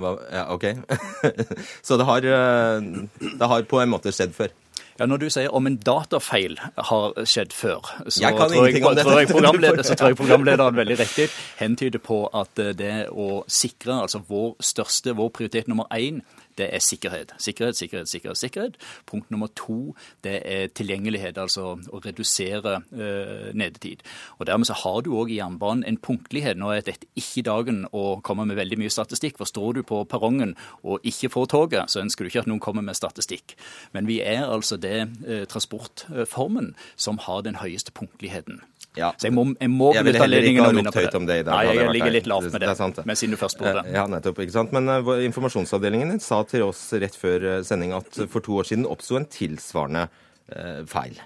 [0.00, 0.64] Hva, ja, OK.
[1.86, 4.54] Så det har, eh, det har på en måte skjedd før?
[5.00, 9.18] Ja, Når du sier om en datafeil har skjedd før, så Jeg tror, jeg, tror,
[9.18, 14.20] jeg programleder, så tror jeg programlederen veldig riktig hentyder på at det å sikre, altså
[14.28, 16.20] vår største, vår prioritet nummer én,
[16.60, 17.34] det er sikkerhet.
[17.38, 18.38] Sikkerhet, sikkerhet, sikkerhet.
[18.38, 18.78] sikkerhet.
[19.06, 19.94] Punkt nummer to
[20.24, 24.04] det er tilgjengelighet, altså å redusere eh, nedetid.
[24.38, 26.58] Og Dermed så har du òg i jernbanen en punktlighet.
[26.60, 29.38] Nå er dette ikke dagen å komme med veldig mye statistikk.
[29.38, 32.62] for Står du på perrongen og ikke får toget, så ønsker du ikke at noen
[32.62, 33.56] kommer med statistikk.
[33.92, 38.60] Men vi er altså det eh, transportformen som har den høyeste punktligheten.
[38.98, 39.12] Ja.
[39.14, 41.76] Så jeg må, jeg må Jeg benytte anledningen ha å minne på det Nei, jeg
[41.78, 43.84] jeg ligger litt lavt med Det det, men siden du først spurte.
[43.84, 43.94] det.
[43.94, 44.40] Ja, nettopp.
[44.42, 44.74] ikke sant?
[44.74, 48.66] Men uh, informasjonsavdelingen din sa til oss rett før eh, sending at for to år
[48.66, 51.20] siden oppsto en tilsvarende uh, feil.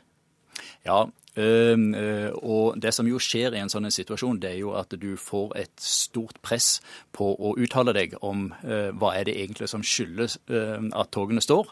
[0.85, 5.15] Ja, og det som jo skjer i en sånn situasjon, det er jo at du
[5.19, 6.79] får et stort press
[7.15, 11.43] på å uttale deg om øh, hva er det egentlig som skyldes øh, at togene
[11.45, 11.71] står.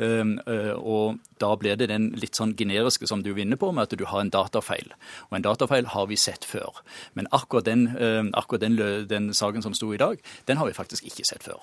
[0.00, 0.36] Øh,
[0.78, 4.06] og da blir det den litt sånn generiske som du vinner på, med at du
[4.08, 4.92] har en datafeil.
[5.30, 6.82] Og en datafeil har vi sett før.
[7.18, 7.88] Men akkurat den,
[8.36, 8.78] akkurat den,
[9.10, 11.62] den saken som sto i dag, den har vi faktisk ikke sett før.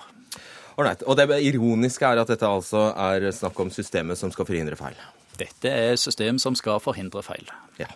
[0.78, 1.02] Alright.
[1.06, 4.98] Og det ironiske er at dette altså er snakk om systemet som skal forhindre feil.
[5.38, 7.48] Dette er system som skal forhindre feil.
[7.78, 7.90] Ja.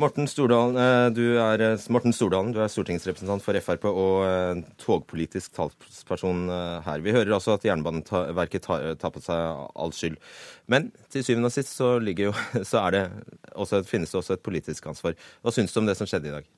[0.00, 4.62] Morten Stordalen, eh, du er, eh, Morten Stordalen, du er stortingsrepresentant for Frp og eh,
[4.80, 6.48] togpolitisk talsperson
[6.80, 7.02] her.
[7.04, 10.16] Vi hører altså at Jernbaneverket tar, tar på seg all skyld.
[10.66, 12.32] Men til syvende og sist så, jo,
[12.70, 13.04] så er det
[13.52, 15.12] også, finnes det også et politisk ansvar.
[15.44, 16.48] Hva syns du om det som skjedde i dag?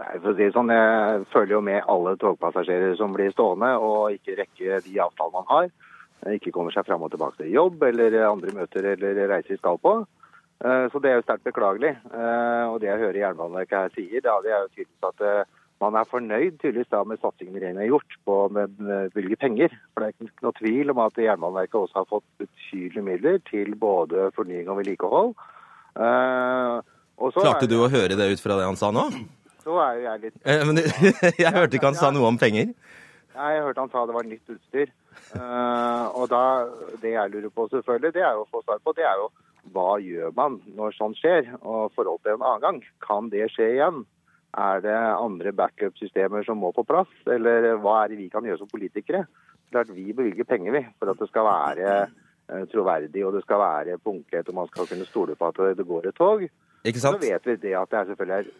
[0.00, 3.72] Nei, for å si det sånn, Jeg følger jo med alle togpassasjerer som blir stående
[3.80, 5.72] og ikke rekker de avtalene man har.
[6.28, 9.78] Ikke kommer seg fram og tilbake til jobb eller andre møter eller reiser de skal
[9.80, 9.94] på.
[10.64, 11.94] Eh, Så det er jo sterkt beklagelig.
[12.12, 15.44] Eh, Og det jeg hører Jernbaneverket her sier, da, det er jo tydeligvis at eh,
[15.80, 19.72] man er fornøyd tydeligvis da med satsingen regjeringen har gjort på å bevilge penger.
[19.94, 23.72] For det er ikke noe tvil om at Jernbaneverket også har fått betydelige midler til
[23.80, 25.32] både fornying og vedlikehold.
[25.96, 26.80] Eh,
[27.20, 29.08] og Klarte du å høre det ut fra det han sa nå?
[29.64, 30.76] Så er jo jeg litt Eh, Men
[31.44, 32.70] jeg hørte ikke han sa noe om penger.
[33.36, 34.92] Nei, Jeg hørte han sa det var nytt utstyr.
[35.36, 36.42] Eh, og da,
[37.02, 39.30] Det jeg lurer på, selvfølgelig, det er jo å få svar på, det er jo
[39.74, 41.50] hva gjør man når sånt skjer?
[41.60, 44.02] Og forhold til en annen gang, kan det skje igjen?
[44.58, 48.62] Er det andre backup-systemer som må på plass, eller hva er det vi kan gjøre
[48.64, 49.26] som politikere?
[49.70, 53.62] Klart Vi bevilger penger vi, for at det skal være eh, troverdig og det skal
[53.62, 56.42] være punktlighet og man skal kunne stole på at det går et tog.
[56.82, 58.56] Ikke Så vet vi det at det er selvfølgelig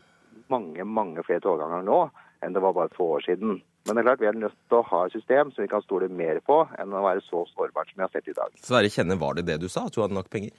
[0.50, 2.00] mange mange flere togganger nå
[2.44, 3.60] enn det var bare få år siden.
[3.86, 5.82] Men det er klart vi er nødt til å ha et system som vi kan
[5.84, 8.52] stole mer på enn å være så sårbart som vi har sett i dag.
[8.60, 9.86] Sverre Kjenne, var det det du sa?
[9.88, 10.52] At du hadde nok penger?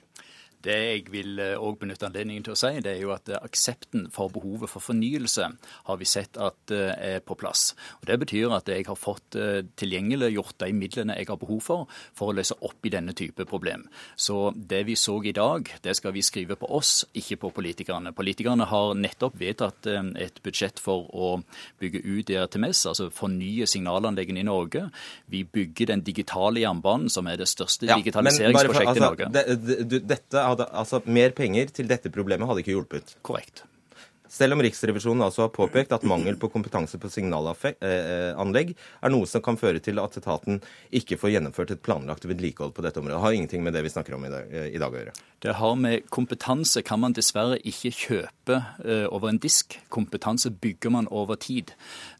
[0.62, 4.08] Det jeg vil òg benytte anledningen til å si, det er jo at eh, aksepten
[4.14, 5.48] for behovet for fornyelse
[5.88, 7.74] har vi sett at eh, er på plass.
[8.00, 11.86] Og Det betyr at jeg har fått tilgjengelig tilgjengeliggjort de midlene jeg har behov for
[12.16, 13.84] for å løse opp i denne type problem.
[14.16, 18.12] Så det vi så i dag, det skal vi skrive på oss, ikke på politikerne.
[18.16, 21.32] Politikerne har nettopp vedtatt eh, et budsjett for å
[21.82, 24.86] bygge ut ERTMS, altså fornye signalanleggene i Norge.
[25.32, 29.08] Vi bygger den digitale jernbanen, som er det største Ja, men for- digitaliseringsprosjektet i altså,
[29.08, 29.32] Norge.
[29.32, 33.16] det- det- dette hadde, altså, mer penger til dette problemet hadde ikke hjulpet.
[33.26, 33.64] Korrekt.
[34.32, 39.42] Selv om Riksrevisjonen altså har påpekt at mangel på kompetanse på signalanlegg er noe som
[39.44, 43.18] kan føre til at etaten ikke får gjennomført et planlagt vedlikehold på dette området.
[43.18, 45.14] Det har ingenting med det vi snakker om i dag, i dag å gjøre.
[45.44, 49.76] Det har med kompetanse kan man dessverre ikke kjøpe eh, over en disk.
[49.92, 51.74] Kompetanse bygger man over tid.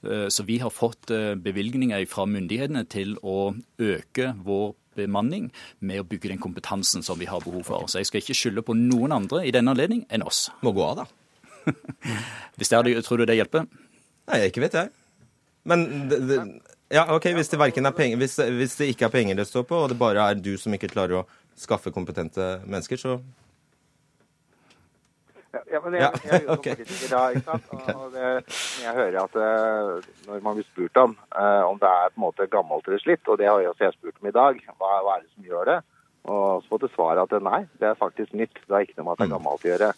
[0.04, 5.50] Eh, så vi har fått eh, bevilgninger fra myndighetene til å øke vår bemanning
[5.80, 7.88] med å bygge den kompetansen som vi har behov for.
[7.88, 10.46] Så jeg skal ikke skylde på noen andre i denne anledning enn oss.
[10.62, 11.72] Må gå av, da.
[12.58, 13.68] Hvis det er tror du det hjelper?
[14.30, 14.92] Nei, ikke vet jeg.
[15.68, 16.38] Men det, det,
[16.92, 19.78] ja, OK, hvis det, er penger, hvis, hvis det ikke er penger det står på,
[19.84, 21.26] og det bare er du som ikke klarer å
[21.58, 23.14] skaffe kompetente mennesker, så
[25.52, 26.66] Ja, men jeg, jeg, jeg er jo som ok.
[26.66, 27.72] politiker da, ikke sant?
[28.00, 28.28] Og det,
[28.80, 32.24] jeg hører at eh, når man blir spurt om eh, om det er på en
[32.24, 34.92] måte gammelt eller slitt, og det har jeg også jeg spurt om i dag, hva,
[35.04, 35.78] hva er det som gjør det?
[36.32, 38.60] Og så fått til svar at nei, det er faktisk nytt.
[38.62, 39.88] Det har ikke noe med at det er gammelt å gjøre.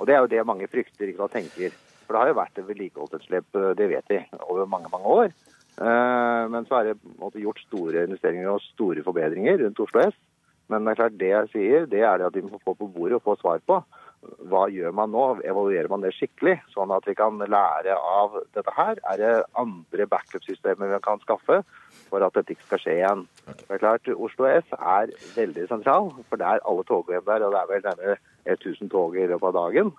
[0.00, 1.74] Og det er jo det mange frykter ikke sant, tenker.
[2.06, 5.36] For det har jo vært et vedlikeholdsetterslep, eh, det vet vi, over mange, mange år.
[5.76, 10.14] Men så er det måte gjort store investeringer og store forbedringer rundt Oslo S.
[10.72, 12.88] Men det er klart det jeg sier, det er det at vi må få på
[12.94, 13.82] bordet og få svar på.
[14.50, 15.24] Hva gjør man nå?
[15.46, 19.00] Evaluerer man det skikkelig, sånn at vi kan lære av dette her?
[19.12, 21.62] Er det andre backup-systemer vi kan skaffe
[22.10, 23.24] for at dette ikke skal skje igjen?
[23.46, 27.56] Det er klart, Oslo S er veldig sentral, for det er alle togene der, og
[27.56, 29.92] det er vel nærmere 1000 tog i løpet av dagen.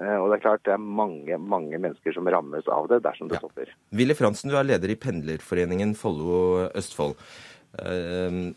[0.00, 3.30] Eh, Og det er klart det er mange, mange mennesker som rammes av det dersom
[3.30, 3.70] det stopper.
[3.94, 7.14] Willy Fransen, du er leder i Pendlerforeningen Follo-Østfold.
[7.74, 8.54] Uh,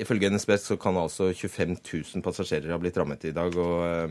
[0.00, 3.56] ifølge NSB så kan altså 25 000 passasjerer ha blitt rammet i dag.
[3.56, 4.10] og eh,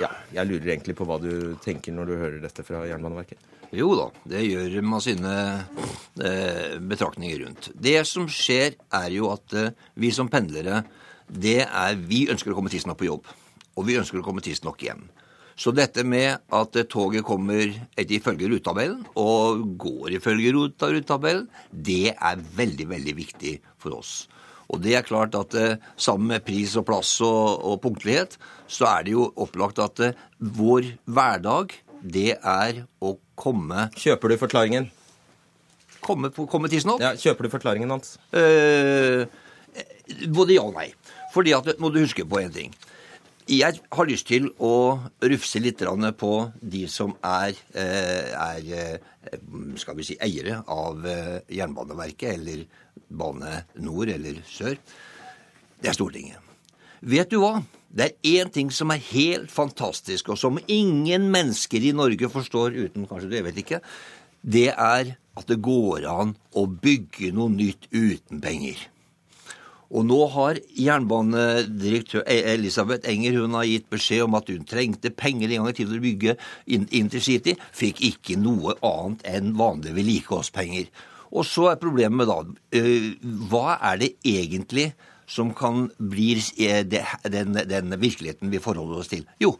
[0.00, 3.50] ja, Jeg lurer egentlig på hva du tenker når du hører dette fra Jernbaneverket.
[3.74, 5.32] Jo da, det gjør man sine
[6.22, 7.70] eh, betraktninger rundt.
[7.74, 10.84] Det som skjer, er jo at eh, vi som pendlere,
[11.24, 13.30] det er Vi ønsker å komme tidsnok på jobb.
[13.74, 15.06] Og vi ønsker å komme tidsnok hjem.
[15.56, 17.62] Så dette med at toget kommer
[17.94, 24.24] etter ifølge rutetabellen og går ifølge rutetabellen, det er veldig, veldig viktig for oss.
[24.72, 28.88] Og det er klart at eh, sammen med pris og plass og, og punktlighet, så
[28.96, 34.90] er det jo opplagt at eh, vår hverdag, det er å komme, Kjøper du forklaringen?
[36.04, 37.00] komme, komme tidsnok.
[37.02, 38.16] Ja, Kjøper du forklaringen hans?
[38.34, 39.24] Eh,
[40.28, 40.90] både ja og nei.
[41.34, 42.74] Fordi at må du huske på en ting.
[43.44, 45.82] Jeg har lyst til å rufse litt
[46.16, 49.38] på de som er, eh, er eh,
[49.76, 52.64] skal vi si, eiere av eh, Jernbaneverket, eller
[53.10, 54.78] Bane Nor eller Sør.
[55.76, 56.40] Det er Stortinget.
[57.02, 57.60] Vet du hva?
[57.92, 62.72] Det er én ting som er helt fantastisk, og som ingen mennesker i Norge forstår
[62.72, 63.82] uten kanskje du, jeg vet ikke.
[64.40, 68.80] Det er at det går an å bygge noe nytt uten penger.
[69.94, 75.12] Og nå har jernbanedirektør E- Elisabeth Enger hun har gitt beskjed om at hun trengte
[75.14, 76.36] penger en gang i tiden til å bygge
[76.98, 77.54] intercity.
[77.74, 80.90] Fikk ikke noe annet enn vanlige vedlikeholdspenger.
[81.34, 82.40] Og så er problemet da
[82.74, 83.14] eh,
[83.50, 84.92] Hva er det egentlig
[85.30, 89.24] som kan bli eh, den, den virkeligheten vi forholder oss til?
[89.42, 89.54] Jo,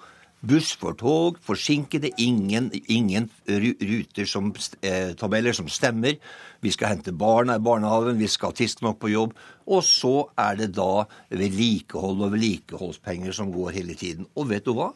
[0.44, 6.18] buss for tog, forsinkede, ingen, ingen ruter som, eh, tabeller som stemmer.
[6.60, 9.34] Vi skal hente barna i barnehagen, vi skal tidsnok på jobb.
[9.66, 14.28] Og så er det da vedlikehold og vedlikeholdspenger som går hele tiden.
[14.36, 14.90] Og vet du hva?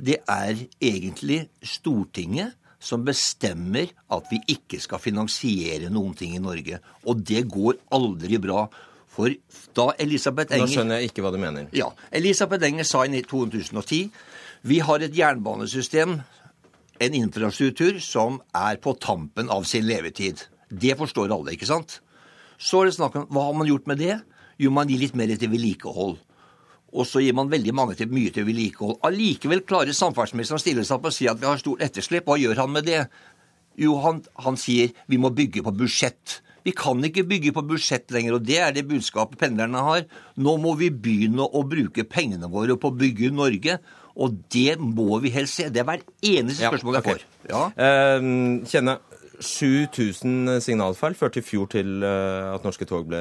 [0.00, 6.80] Det er egentlig Stortinget som bestemmer at vi ikke skal finansiere noen ting i Norge.
[7.04, 8.64] Og det går aldri bra.
[9.10, 9.34] For
[9.76, 11.66] da Elisabeth Nå Enger skjønner jeg ikke hva du mener.
[11.74, 14.04] ja, Elisabeth Enger sa i 2010
[14.62, 16.18] vi har et jernbanesystem,
[17.00, 20.42] en infrastruktur, som er på tampen av sin levetid.
[20.68, 22.00] Det forstår alle, ikke sant?
[22.60, 24.18] Så er det snakk om hva har man gjort med det?
[24.60, 26.18] Jo, man gir litt mer til vedlikehold.
[26.90, 28.98] Og så gir man veldig mange til, mye til vedlikehold.
[29.06, 32.28] Allikevel klarer samferdselsministeren å stille seg opp og si at vi har stort etterslep.
[32.28, 33.04] Hva gjør han med det?
[33.80, 36.40] Jo, han, han sier vi må bygge på budsjett.
[36.66, 40.04] Vi kan ikke bygge på budsjett lenger, og det er det budskapet pendlerne har.
[40.36, 43.78] Nå må vi begynne å bruke pengene våre på å bygge Norge,
[44.20, 45.70] og det må vi helst se.
[45.72, 47.24] Det er hver eneste Ja, spørsmål jeg får.
[47.48, 47.62] Ja.
[47.72, 48.98] Uh, Kjenne,
[49.40, 53.20] 7000 signalfeil førte i fjor til eh, at norske tog ble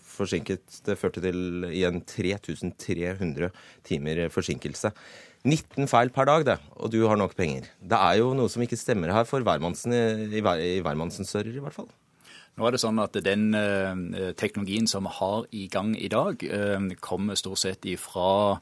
[0.00, 0.64] forsinket.
[0.86, 3.50] Det førte til igjen 3300
[3.86, 4.92] timer forsinkelse.
[5.46, 6.58] 19 feil per dag, det.
[6.80, 7.68] Og du har nok penger.
[7.78, 10.04] Det er jo noe som ikke stemmer her for hvermannsen i,
[10.40, 11.90] i, i hvermannsens ører, i hvert fall.
[12.58, 16.42] Nå er det sånn at Den eh, teknologien som vi har i gang i dag,
[16.42, 18.58] eh, kommer stort sett ifra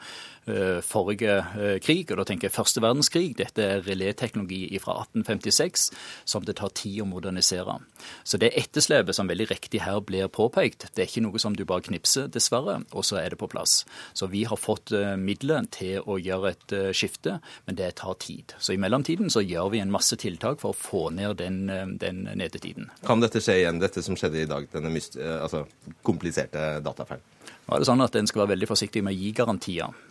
[0.47, 1.39] eh, forrige
[1.83, 2.11] krig.
[2.11, 3.35] og da tenker jeg Første verdenskrig.
[3.39, 5.89] Dette er reléteknologi fra 1856
[6.25, 7.79] som det tar tid å modernisere.
[8.25, 11.65] Så det etterslepet som veldig riktig her blir påpekt, det er ikke noe som du
[11.65, 13.85] bare knipser, dessverre, og så er det på plass.
[14.15, 18.55] Så vi har fått midler til å gjøre et skifte, men det tar tid.
[18.59, 21.67] Så i mellomtiden så gjør vi en masse tiltak for å få ned den,
[21.99, 22.91] den nedetiden.
[23.07, 24.67] Kan dette skje igjen, dette som skjedde i dag?
[24.73, 25.65] Denne eh, altså,
[26.07, 27.25] kompliserte datafeilen?
[27.67, 30.05] Nå er det sånn at En skal være veldig forsiktig med å gi garantier.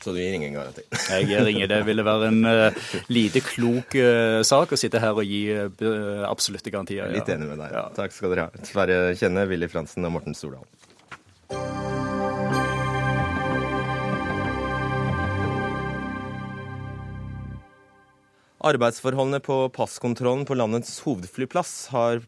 [0.00, 0.86] Så du gir ingen garanti?
[1.12, 1.68] Jeg gir ingen.
[1.68, 6.24] Det ville være en uh, lite klok uh, sak å sitte her og gi uh,
[6.24, 7.04] absolutte garantier.
[7.04, 7.12] ja.
[7.12, 7.76] Litt enig med deg.
[7.76, 7.84] Ja.
[7.98, 8.64] Takk skal dere ha.
[8.64, 10.70] Sverre Kjenne, Willy Fransen og Morten Stordalen.
[18.60, 22.20] Arbeidsforholdene på passkontrollen på landets hovedflyplass har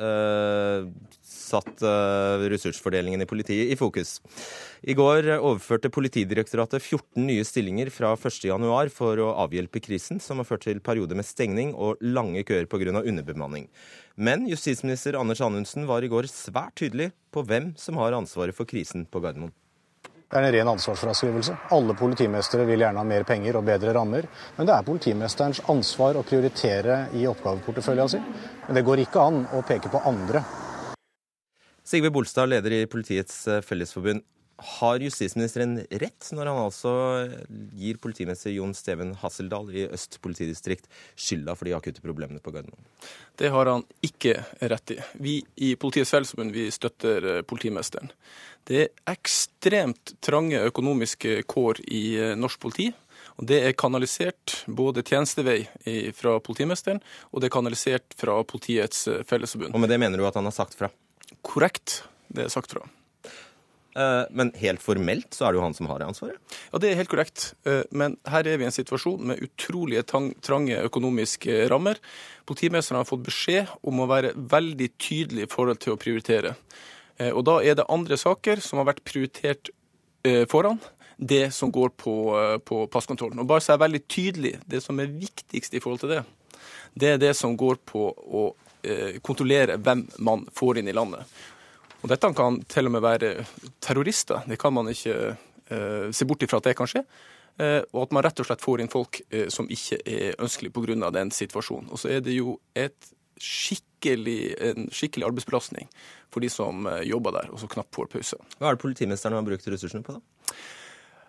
[0.00, 0.88] eh,
[1.22, 4.18] satt eh, ressursfordelingen i politiet i fokus.
[4.80, 10.48] I går overførte Politidirektoratet 14 nye stillinger fra 1.1 for å avhjelpe krisen, som har
[10.48, 13.02] ført til perioder med stengning og lange køer pga.
[13.04, 13.68] underbemanning.
[14.16, 18.64] Men justisminister Anders Anundsen var i går svært tydelig på hvem som har ansvaret for
[18.64, 19.52] krisen på Gardermoen.
[20.30, 21.56] Det er en ren ansvarsfraskrivelse.
[21.74, 26.20] Alle politimestere vil gjerne ha mer penger og bedre rammer, men det er politimesterens ansvar
[26.20, 28.28] å prioritere i oppgaveporteføljen sin.
[28.68, 30.44] Men det går ikke an å peke på andre.
[31.82, 34.22] Sigve Bolstad, leder i Politiets Fellesforbund.
[34.60, 36.92] Har justisministeren rett når han altså
[37.78, 42.84] gir politimester Jon Steven Hasseldal i Øst politidistrikt skylda for de akutte problemene på Gardermoen?
[43.40, 44.98] Det har han ikke rett i.
[45.16, 48.12] Vi i Politiets Fellesforbund vi støtter eh, politimesteren.
[48.68, 52.90] Det er ekstremt trange økonomiske kår i eh, norsk politi.
[53.40, 55.62] Og Det er kanalisert både tjenestevei
[56.12, 57.00] fra politimesteren,
[57.32, 59.72] og det er kanalisert fra Politiets eh, Fellesforbund.
[59.72, 60.92] Og med det mener du at han har sagt fra?
[61.46, 62.84] Korrekt, det er sagt fra.
[63.96, 66.38] Eh, Men helt formelt så er det jo han som har ansvaret?
[66.72, 67.54] Ja, Det er helt korrekt.
[67.66, 71.96] Eh, Men her er vi i en situasjon med utrolige trange økonomiske rammer.
[72.46, 76.54] Politimesteren har fått beskjed om å være veldig tydelig i forhold til å prioritere.
[77.18, 79.70] Eh, Og da er det andre saker som har vært prioritert
[80.48, 80.78] foran
[81.18, 83.40] det som går på, på passkontrollen.
[83.40, 86.24] Og bare så er veldig tydelig, det som er viktigst i forhold til det,
[86.94, 88.54] det er det som går på å
[89.22, 91.24] kontrollere hvem man får inn i landet.
[92.00, 93.32] Og dette kan til og med være
[93.82, 94.46] terrorister.
[94.48, 97.04] Det kan man ikke eh, se bort ifra at det kan skje.
[97.60, 100.72] Eh, og at man rett og slett får inn folk eh, som ikke er ønskelig
[100.72, 101.10] pga.
[101.12, 101.90] den situasjonen.
[101.92, 102.58] Og så er det jo
[103.40, 105.88] skikkelig, en skikkelig arbeidsbelastning
[106.32, 108.36] for de som jobber der, og så knapt får pause.
[108.58, 110.54] Hva er det politimesteren har brukt ressursene på, da?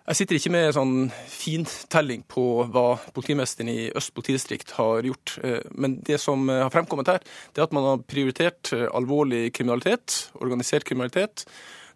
[0.02, 0.94] Jeg sitter ikke med sånn
[1.30, 2.42] fintelling på
[2.74, 5.38] hva politimesteren i Øst politidistrikt har gjort.
[5.44, 7.20] eh, Men det som har fremkommet her,
[7.54, 11.44] det er at man har prioritert eh, alvorlig kriminalitet, organisert kriminalitet,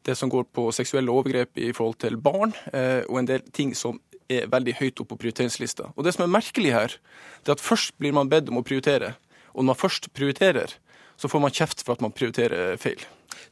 [0.05, 3.75] det som går på seksuelle overgrep i forhold til barn, eh, og en del ting
[3.75, 3.99] som
[4.31, 5.91] er veldig høyt oppe på prioriteringslista.
[5.97, 6.95] Og det som er merkelig her,
[7.43, 9.17] det er at først blir man bedt om å prioritere.
[9.55, 10.79] Og når man først prioriterer,
[11.19, 13.03] så får man kjeft for at man prioriterer feil.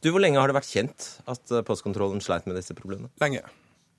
[0.01, 3.11] Du, Hvor lenge har det vært kjent at postkontrollen sleit med disse problemene?
[3.19, 3.43] Lenge.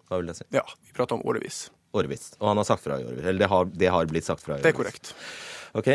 [0.07, 0.47] Hva vil det si?
[0.55, 1.66] Ja, vi prater om årevis.
[1.97, 2.31] Årevis.
[2.38, 3.25] Og han har sagt fra i årevis.
[3.25, 4.66] Eller det har, det har blitt sagt fra i årevis.
[4.66, 5.14] Det er korrekt.
[5.77, 5.92] Ok.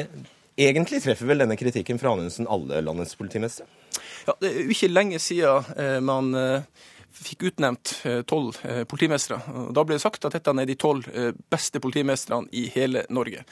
[0.62, 3.66] Egentlig treffer vel denne kritikken fra Anundsen alle landets politimestre?
[4.28, 6.68] Ja, det er jo ikke lenge siden eh, man eh,
[7.14, 7.94] fikk utnevnt
[8.30, 8.58] tolv
[8.90, 9.42] politimestere.
[9.68, 11.08] Og Da ble det sagt at dette er de tolv
[11.52, 13.46] beste politimestrene i hele Norge.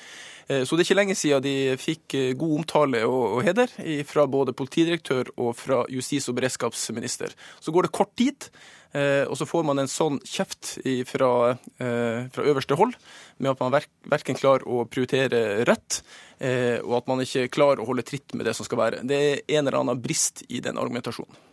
[0.50, 3.70] Så det er ikke lenge siden de fikk god omtale og heder
[4.10, 7.36] fra både politidirektør og fra justis- og beredskapsminister.
[7.62, 8.48] Så går det kort tid,
[9.30, 11.54] og så får man en sånn kjeft fra,
[12.34, 12.96] fra øverste hold
[13.38, 13.76] med at man
[14.10, 16.02] verken klarer å prioritere rett,
[16.82, 19.04] og at man ikke klarer å holde tritt med det som skal være.
[19.06, 21.46] Det er en eller annen brist i den argumentasjonen.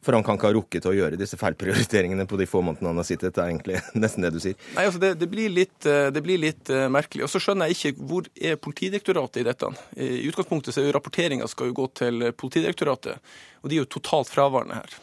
[0.00, 3.00] For han kan ikke ha rukket å gjøre disse feilprioriteringene på de få månedene han
[3.02, 3.34] har sittet.
[3.36, 4.56] Det er egentlig nesten det du sier.
[4.76, 7.26] Nei, altså det, det, blir litt, det, blir litt, uh, merkelig.
[7.26, 9.70] Og så skjønner jeg ikke hvor er Politidirektoratet i dette.
[10.00, 13.92] I utgangspunktet så er jo rapporteringa skal jo gå til Politidirektoratet, og de er jo
[13.92, 14.98] totalt fraværende her.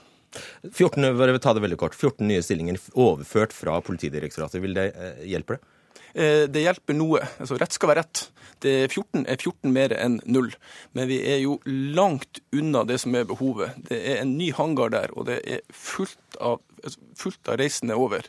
[0.74, 1.96] 14, bare ta det veldig kort.
[1.96, 4.62] 14 nye stillinger overført fra Politidirektoratet.
[4.66, 5.74] Vil det uh, hjelpe det?
[6.18, 7.22] Det hjelper noe.
[7.38, 8.24] Altså, rett skal være rett.
[8.64, 10.50] Det er 14 er 14 mer enn null.
[10.98, 13.78] Men vi er jo langt unna det som er behovet.
[13.90, 18.00] Det er en ny hangar der, og det er fullt av, altså, fullt av reisende
[18.00, 18.26] over.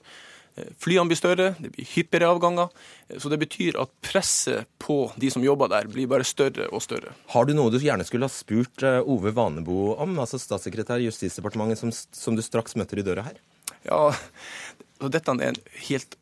[0.83, 2.71] Flyene blir større, det blir hyppigere avganger.
[3.21, 7.15] Så det betyr at presset på de som jobber der, blir bare større og større.
[7.33, 11.81] Har du noe du gjerne skulle ha spurt Ove Vanebo om, altså statssekretær i Justisdepartementet,
[11.81, 13.39] som, som du straks møter i døra her?
[13.87, 14.03] Ja,
[15.07, 16.19] dette er en helt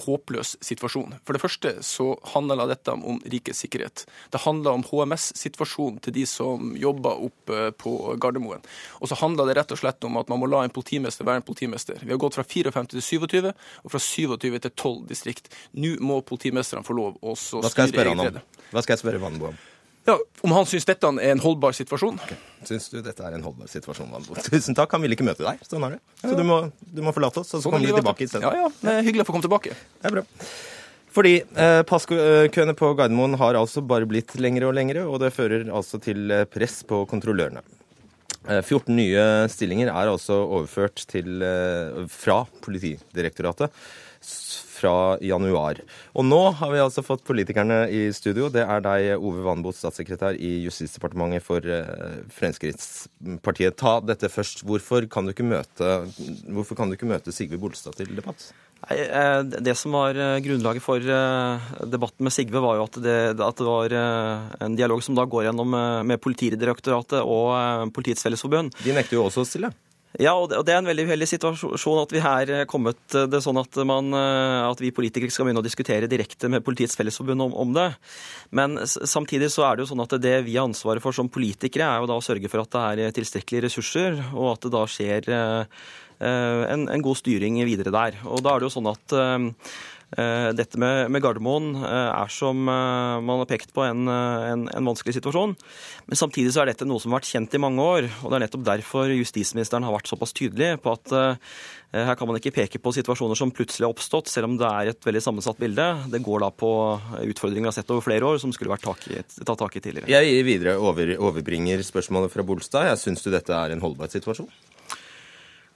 [0.00, 1.14] håpløs situasjon.
[1.24, 4.04] For det første så handler dette om rikets sikkerhet.
[4.32, 8.64] Det handler om HMS-situasjonen til de som jobber oppe på Gardermoen.
[9.00, 11.42] Og så handler det rett og slett om at man må la en politimester være
[11.42, 12.00] en politimester.
[12.02, 13.52] Vi har gått fra 54 til 27,
[13.84, 15.52] og fra 27 til 12 distrikt.
[15.78, 18.44] Nå må politimesterne få lov å styre eget rede.
[18.72, 19.62] Hva skal jeg spørre Vanbo om?
[20.04, 22.18] Ja, Om han syns dette er en holdbar situasjon?
[22.26, 22.36] Okay.
[22.68, 24.36] Syns du dette er en holdbar situasjon, Vanbo?
[24.50, 25.62] Tusen takk, han vil ikke møte deg.
[25.64, 26.00] Sånn er det.
[26.20, 28.44] Så du må, du må forlate oss, og så sånn kommer vi tilbake isteden.
[28.44, 28.72] Ja, ja.
[28.82, 29.76] Det er hyggelig å få komme tilbake.
[30.02, 30.26] Det er bra.
[31.14, 35.68] Fordi eh, passkøene på Gardermoen har altså bare blitt lengre og lengre, og det fører
[35.70, 37.64] altså til press på kontrollørene.
[38.44, 41.40] 14 nye stillinger er altså overført til,
[42.12, 43.72] fra Politidirektoratet
[44.84, 45.80] fra januar.
[46.12, 48.50] Og nå har vi altså fått politikerne i studio.
[48.52, 51.64] Det er deg, Ove Vanbo, statssekretær i Justisdepartementet for
[52.36, 53.78] Fremskrittspartiet.
[53.80, 54.64] Ta dette først.
[54.68, 55.96] Hvorfor kan du ikke møte,
[56.52, 58.52] hvorfor kan du ikke møte Sigve Bolstad til debatt?
[58.84, 63.96] Det som var grunnlaget for debatten med Sigve, var jo at det, at det var
[63.96, 65.72] en dialog som da går gjennom
[66.04, 68.76] med Politidirektoratet og Politiets Fellesforbund.
[68.84, 69.72] De nekter jo også å stille.
[70.22, 73.58] Ja, og det er en veldig uheldig situasjon at vi her er kommet det sånn
[73.58, 77.72] at, man, at vi politikere skal begynne å diskutere direkte med Politiets Fellesforbund om, om,
[77.74, 77.88] det.
[78.54, 81.88] Men samtidig så er det jo sånn at det vi har ansvaret for som politikere,
[81.88, 84.84] er jo da å sørge for at det er tilstrekkelige ressurser, og at det da
[84.86, 88.22] skjer en, en god styring videre der.
[88.30, 89.18] Og da er det jo sånn at
[90.14, 95.56] dette med, med, Gardermoen er som man har pekt på en, en, en, vanskelig situasjon.
[96.06, 98.06] Men samtidig så er dette noe som har vært kjent i mange år.
[98.22, 101.14] Og det er nettopp derfor justisministeren har vært såpass tydelig på at
[101.94, 104.90] her kan man ikke peke på situasjoner som plutselig har oppstått, selv om det er
[104.90, 105.86] et veldig sammensatt bilde.
[106.10, 106.70] Det går da på
[107.22, 109.82] utfordringer vi har sett over flere år, som skulle vært tak i, tatt tak i
[109.84, 110.10] tidligere.
[110.10, 112.90] Jeg videre over, overbringer spørsmålet fra Bolstad.
[112.90, 114.50] Jeg Syns du dette er en holdbar situasjon?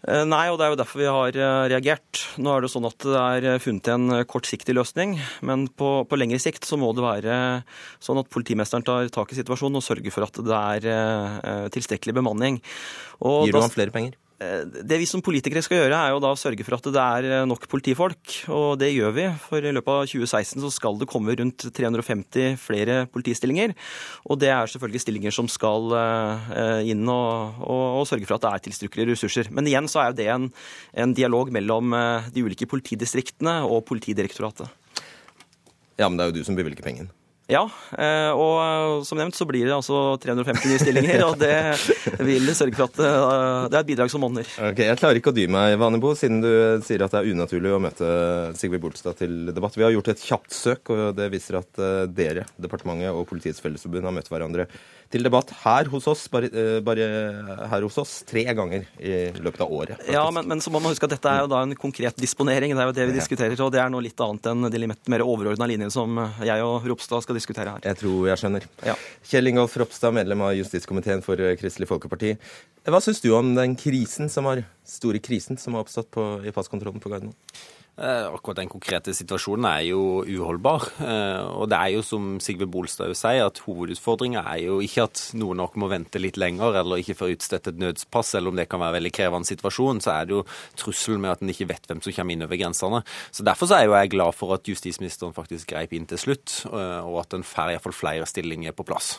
[0.06, 1.38] Nei, og det er jo derfor vi har
[1.72, 2.20] reagert.
[2.38, 6.38] Nå er det sånn at det er funnet en kortsiktig løsning, men på, på lengre
[6.38, 7.40] sikt så må det være
[7.98, 12.62] sånn at politimesteren tar tak i situasjonen og sørger for at det er tilstrekkelig bemanning.
[13.26, 14.14] Og Gir du ham flere penger?
[14.38, 17.46] Det vi som politikere skal gjøre, er jo da å sørge for at det er
[17.48, 18.36] nok politifolk.
[18.54, 19.24] Og det gjør vi.
[19.48, 23.74] For i løpet av 2016 så skal det komme rundt 350 flere politistillinger.
[24.30, 25.90] Og det er selvfølgelig stillinger som skal
[26.86, 29.50] inn og, og, og sørge for at det er tilstrekkelige ressurser.
[29.50, 30.50] Men igjen så er jo det en,
[30.94, 31.98] en dialog mellom
[32.30, 34.70] de ulike politidistriktene og Politidirektoratet.
[35.98, 37.10] Ja, men det er jo du som bevilger pengene.
[37.48, 37.62] Ja,
[38.36, 41.22] og som nevnt så blir det altså 350 nye stillinger.
[41.30, 41.54] Og det
[42.20, 44.44] vil sørge for at det er et bidrag som monner.
[44.68, 46.50] Ok, Jeg klarer ikke å dy meg, Vanebo, siden du
[46.84, 48.10] sier at det er unaturlig å møte
[48.60, 49.80] Sigve Bolstad til debatt.
[49.80, 51.82] Vi har gjort et kjapt søk, og det viser at
[52.12, 54.68] dere, departementet og Politiets Fellesforbund, har møtt hverandre
[55.12, 56.50] til debatt her hos oss, bare,
[56.84, 57.06] bare
[57.70, 59.94] her hos oss, tre ganger i løpet av året.
[59.96, 60.12] Faktisk.
[60.12, 62.74] Ja, men, men, så må man huske at dette er jo da en konkret disponering.
[62.76, 63.56] Det er jo det vi diskuterer.
[63.64, 66.84] Og det er noe litt annet enn de litt mer overordna linjene som jeg og
[66.92, 67.86] Ropstad skal diskutere her.
[67.88, 68.68] Jeg tror jeg skjønner.
[68.90, 68.98] Ja.
[69.30, 72.36] Kjell Ingolf Ropstad, medlem av justiskomiteen for Kristelig Folkeparti.
[72.88, 76.52] Hva syns du om den krisen som har, store krisen som har oppstått på, i
[76.54, 77.36] passkontrollen på Gardermoen?
[77.98, 80.84] Eh, Akkurat den konkrete situasjonen er jo uholdbar.
[81.02, 85.06] Eh, Og det er jo som Sigve Bolstad jo sier, at hovedutfordringa er jo ikke
[85.08, 88.48] at noen av oss må vente litt lenger eller ikke får utstedt et nødspass, selv
[88.52, 90.44] om det kan være veldig krevende situasjon, så er det jo
[90.76, 93.02] trusselen med at en ikke vet hvem som kommer inn over grensene.
[93.32, 96.66] Så Derfor så er jo jeg glad for at justisministeren faktisk greip inn til slutt,
[96.70, 99.16] eh, og at en får iallfall flere stillinger på plass.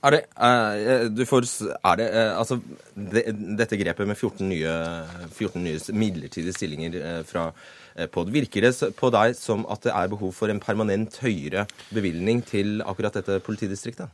[0.00, 1.46] Er det, uh, får,
[1.76, 2.56] er det uh, altså,
[2.96, 3.24] det,
[3.58, 4.76] dette grepet med 14 nye,
[5.28, 7.50] 14 nye midlertidige stillinger uh, fra
[8.12, 12.40] POD, virker det på deg som at det er behov for en permanent høyere bevilgning
[12.48, 14.08] til akkurat dette politidistriktet?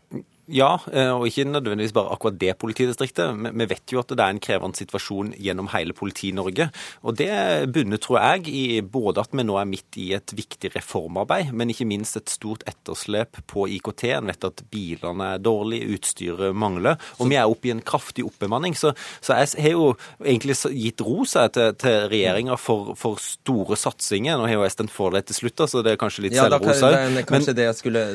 [0.46, 3.34] Ja, eh, og ikke nødvendigvis bare akkurat det politidistriktet.
[3.50, 6.68] Vi vet jo at det er en krevende situasjon gjennom hele Politi-Norge.
[7.02, 7.30] Og det
[7.74, 11.72] bunner, tror jeg, i både at vi nå er midt i et viktig reformarbeid, men
[11.74, 14.04] ikke minst et stort etterslep på IKT.
[14.20, 18.24] En vet at bilene er dårlige, utstyret mangler, og vi er oppe i en kraftig
[18.28, 18.78] oppbemanning.
[18.78, 18.94] Så,
[19.24, 19.90] så jeg har jo
[20.22, 24.38] egentlig gitt ros til, til regjeringa for, for store satsinger.
[24.38, 26.46] Nå har jo jeg stemt for det til slutt, så det er kanskje litt Ja,
[26.52, 28.06] da, kan- selvros det er kanskje det jeg skulle,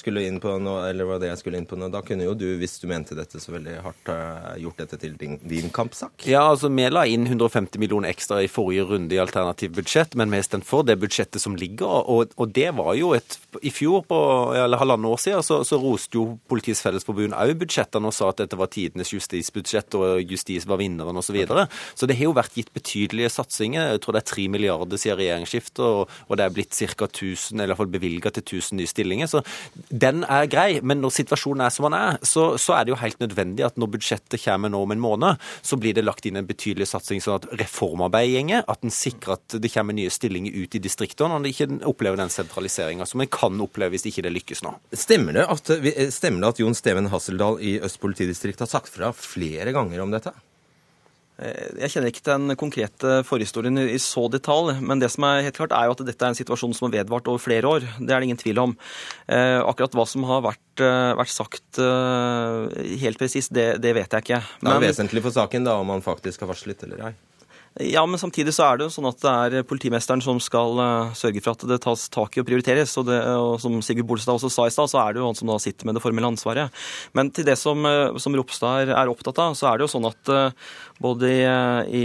[0.00, 1.88] skulle inn på nå, eller var det jeg skulle inn på nå.
[1.90, 5.16] Da kunne jo du, hvis du mente dette så veldig hardt, eh, gjort dette til
[5.18, 6.26] din, din kampsak.
[6.28, 10.30] Ja, altså Vi la inn 150 millioner ekstra i forrige runde i alternativt budsjett, men
[10.30, 12.06] vi har stemt for det budsjettet som ligger.
[12.06, 14.18] Og, og det var jo et I fjor, på,
[14.54, 18.42] eller halvannet år siden, så, så roste jo Politiets Fellesforbund òg budsjettene og sa at
[18.42, 21.26] dette var tidenes justisbudsjett, og justis var vinneren osv.
[21.26, 21.64] Så, videre.
[21.98, 23.90] så det har jo vært gitt betydelige satsinger.
[23.96, 27.08] Jeg tror det er 3 milliarder siden regjeringsskiftet, og, og det er blitt ca.
[27.08, 29.30] 1000, eller i hvert fall bevilga til 1000 nye stillinger.
[29.30, 29.42] Så
[29.90, 30.68] den er grei.
[30.82, 33.78] Men når situasjonen er som den er, så, så er det jo helt nødvendig at
[33.80, 37.22] når budsjettet kommer nå om en måned, så blir det lagt inn en betydelig satsing
[37.24, 41.36] sånn at reformarbeidet gjenger, at en sikrer at det kommer nye stillinger ut i distriktene,
[41.36, 44.74] og en ikke opplever den sentraliseringa som en kan oppleve hvis ikke det lykkes nå.
[44.96, 48.92] Stemmer det at, eh, stemmer det at Jon Steven Hasseldal i Øst politidistrikt har sagt
[48.92, 50.34] fra flere ganger om dette?
[51.38, 55.44] Eh, Jeg kjenner ikke til den konkrete forhistorien i så detalj, men det som er
[55.46, 57.84] helt klart er jo at dette er en situasjon som har vedvart over flere år.
[57.98, 58.76] Det er det ingen tvil om.
[59.28, 64.24] Eh, akkurat hva som har vært, eh, vært sagt helt presist, det, det vet jeg
[64.24, 64.42] ikke.
[64.60, 67.14] Det er jo vesentlig for saken da, om han faktisk har varslet eller ei.
[67.76, 71.10] Ja, men samtidig så er det jo sånn at det er politimesteren som skal eh,
[71.18, 72.94] sørge for at det tas tak i og prioriteres.
[72.96, 75.36] Og, det, og som Sigurd Bolstad også sa i stad, så er det jo han
[75.36, 76.72] som da sitter med det formelle ansvaret.
[77.12, 80.08] Men til det som, eh, som Ropstad er, opptatt av, så er det jo sånn
[80.08, 80.70] at eh,
[81.04, 81.42] både i,
[82.00, 82.04] i,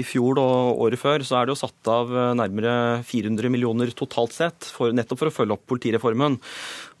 [0.00, 2.08] i fjor og året før så er det jo satt av
[2.38, 6.38] nærmere 400 millioner totalt sett, for, nettopp for å følge opp politireformen.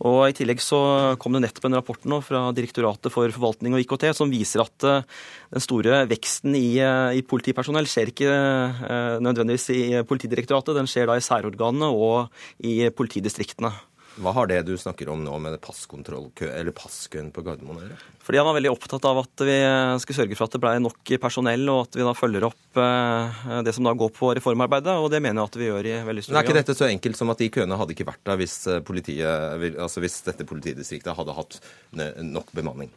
[0.00, 0.80] Og I tillegg så
[1.20, 4.88] kom det nettopp en rapport nå fra Direktoratet for forvaltning og IKT som viser at
[4.88, 5.06] eh,
[5.52, 11.10] den store veksten i, eh, i politipersonell skjer ikke eh, nødvendigvis i Politidirektoratet, den skjer
[11.10, 12.32] da i særorganene og
[12.64, 13.72] i politidistriktene.
[14.20, 17.98] Hva har det du snakker om nå med passkøen på Gardermoen å gjøre?
[18.22, 19.54] Fordi han var veldig opptatt av at vi
[20.02, 23.44] skulle sørge for at det ble nok personell, og at vi da følger opp eh,
[23.66, 26.26] det som da går på reformarbeidet, og det mener jeg at vi gjør i veldig
[26.26, 26.42] stor grad.
[26.42, 28.82] er ikke dette så enkelt som at de køene hadde ikke vært der hvis, eh,
[28.84, 31.62] politiet, altså hvis dette politidistriktet hadde hatt
[31.96, 32.92] nok bemanning?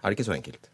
[0.00, 0.70] Er det ikke så enkelt?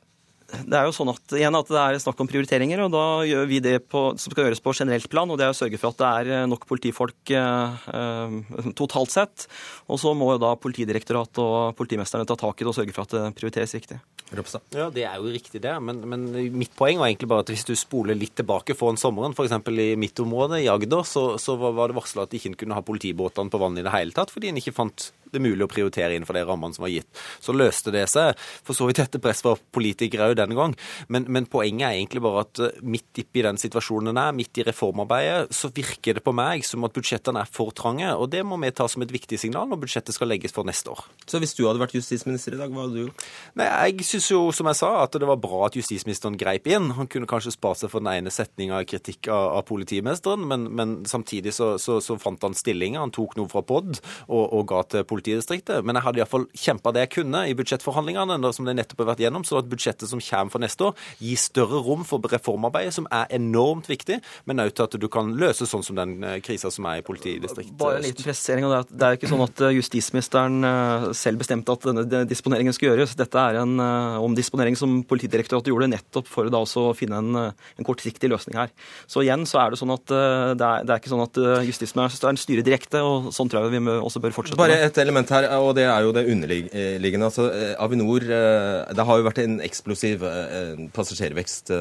[0.53, 3.49] Det er jo sånn at, igjen, at det er snakk om prioriteringer, og da gjør
[3.49, 5.31] vi det på, som skal gjøres på generelt plan.
[5.31, 8.37] og Det er å sørge for at det er nok politifolk eh, eh,
[8.79, 9.47] totalt sett.
[9.89, 13.07] Og så må jo da Politidirektoratet og politimesterne ta tak i det og sørge for
[13.07, 13.99] at det prioriteres riktig.
[14.33, 14.63] Ropstad?
[14.77, 15.73] Ja, Det er jo riktig, det.
[15.85, 19.35] Men, men mitt poeng var egentlig bare at hvis du spoler litt tilbake foran sommeren,
[19.37, 19.57] f.eks.
[19.73, 22.85] i mitt område, i Agder, så, så var det varsla at de ikke kunne ha
[22.85, 26.17] politibåtene på vann i det hele tatt, fordi en ikke fant det mulig å prioritere
[26.17, 27.09] innenfor de rammene som var gitt.
[27.43, 28.39] Så løste det seg.
[28.67, 30.77] For så vidt etter press fra politikere òg denne gang.
[31.13, 34.61] Men, men poenget er egentlig bare at eh, midt oppi den situasjonen en er, midt
[34.61, 38.09] i reformarbeidet, så virker det på meg som at budsjettene er for trange.
[38.17, 40.93] Og det må vi ta som et viktig signal når budsjettet skal legges for neste
[40.93, 41.05] år.
[41.27, 43.27] Så hvis du hadde vært justisminister i dag, hva hadde du gjort?
[43.59, 46.93] Nei, Jeg syns jo, som jeg sa, at det var bra at justisministeren greip inn.
[46.99, 50.69] Han kunne kanskje spart seg for den ene setninga av kritikk av, av politimesteren, men,
[50.77, 53.03] men samtidig så, så, så fant han stillinger.
[53.03, 53.97] Han tok noe fra POD
[54.29, 55.85] og, og ga til politidistriktet.
[55.85, 59.25] Men jeg hadde iallfall kjempa det jeg kunne i budsjettforhandlingene, som det nettopp har vært
[59.25, 63.09] gjennom, sånn at budsjettet som kommer for neste år, gir større rom for reformarbeidet, som
[63.13, 66.71] er enormt viktig, men òg til at du kan løse sånn som den eh, krisa
[66.73, 67.77] som er i politidistriktet.
[67.81, 68.67] Bare en liten presisering.
[68.67, 72.25] av Det er, det er ikke sånn at eh, justisministeren eh, selv bestemte at denne
[72.29, 73.17] disponeringen skulle gjøres.
[73.19, 73.79] Dette er en
[74.23, 78.71] omdisponering som Politidirektoratet gjorde nettopp for da også å finne en, en kortsiktig løsning her.
[79.11, 82.39] Så igjen så er det sånn at det er, det er ikke sånn at justisministeren
[82.41, 84.61] styrer direkte, og sånn tror jeg vi også bør fortsette.
[84.61, 87.29] Bare et element her, og det er jo det underliggende.
[87.29, 91.73] Altså, eh, Avinor eh, Det har jo vært en eksplosiv eh, passasjervekst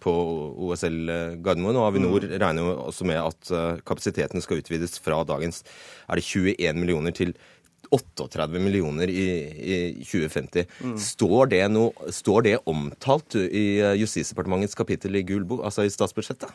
[0.00, 0.14] på
[0.68, 5.62] OSL Gardermoen, og Avinor regner jo også med at kapasiteten skal utvides fra dagens
[6.08, 7.34] er det 21 millioner til
[7.94, 10.66] 38 millioner i, i 2050.
[10.82, 10.96] Mm.
[10.98, 16.50] Står, det no, står det omtalt i Justisdepartementets kapittel i Gul bok, altså i statsbudsjettet?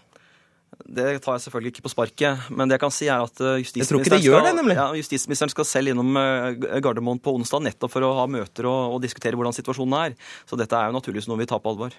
[0.92, 2.48] Det tar jeg selvfølgelig ikke på sparket.
[2.52, 4.58] Men det jeg kan si er at eh, Jeg tror ikke justisministeren, det det, skal,
[4.60, 4.76] nemlig.
[4.76, 8.98] ja, justisministeren skal selv innom eh, Gardermoen på onsdag nettopp for å ha møter og,
[8.98, 10.18] og diskutere hvordan situasjonen er.
[10.50, 11.96] Så dette er jo naturligvis noe vi tar på alvor.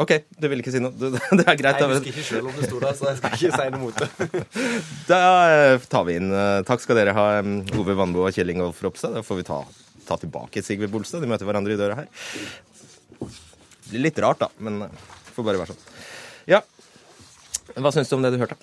[0.00, 0.92] OK, du vil ikke si noe?
[0.96, 1.80] Det, det er greit.
[1.80, 4.02] Jeg husker ikke selv om det sto der, så jeg skal ikke si noe mot
[4.02, 4.42] det.
[5.10, 5.20] Da
[5.54, 6.34] eh, tar vi inn
[6.68, 7.28] Takk skal dere ha,
[7.80, 9.16] Ove Vannbo og Kjell Ingolf Ropstad.
[9.16, 9.62] Da får vi ta,
[10.08, 11.24] ta tilbake Sigve Bolstad.
[11.24, 12.12] De møter hverandre i døra her.
[13.20, 15.88] Det blir litt rart, da, men det får bare være sånn.
[16.48, 16.60] Ja.
[17.76, 18.58] Hva syns du om det du hørte?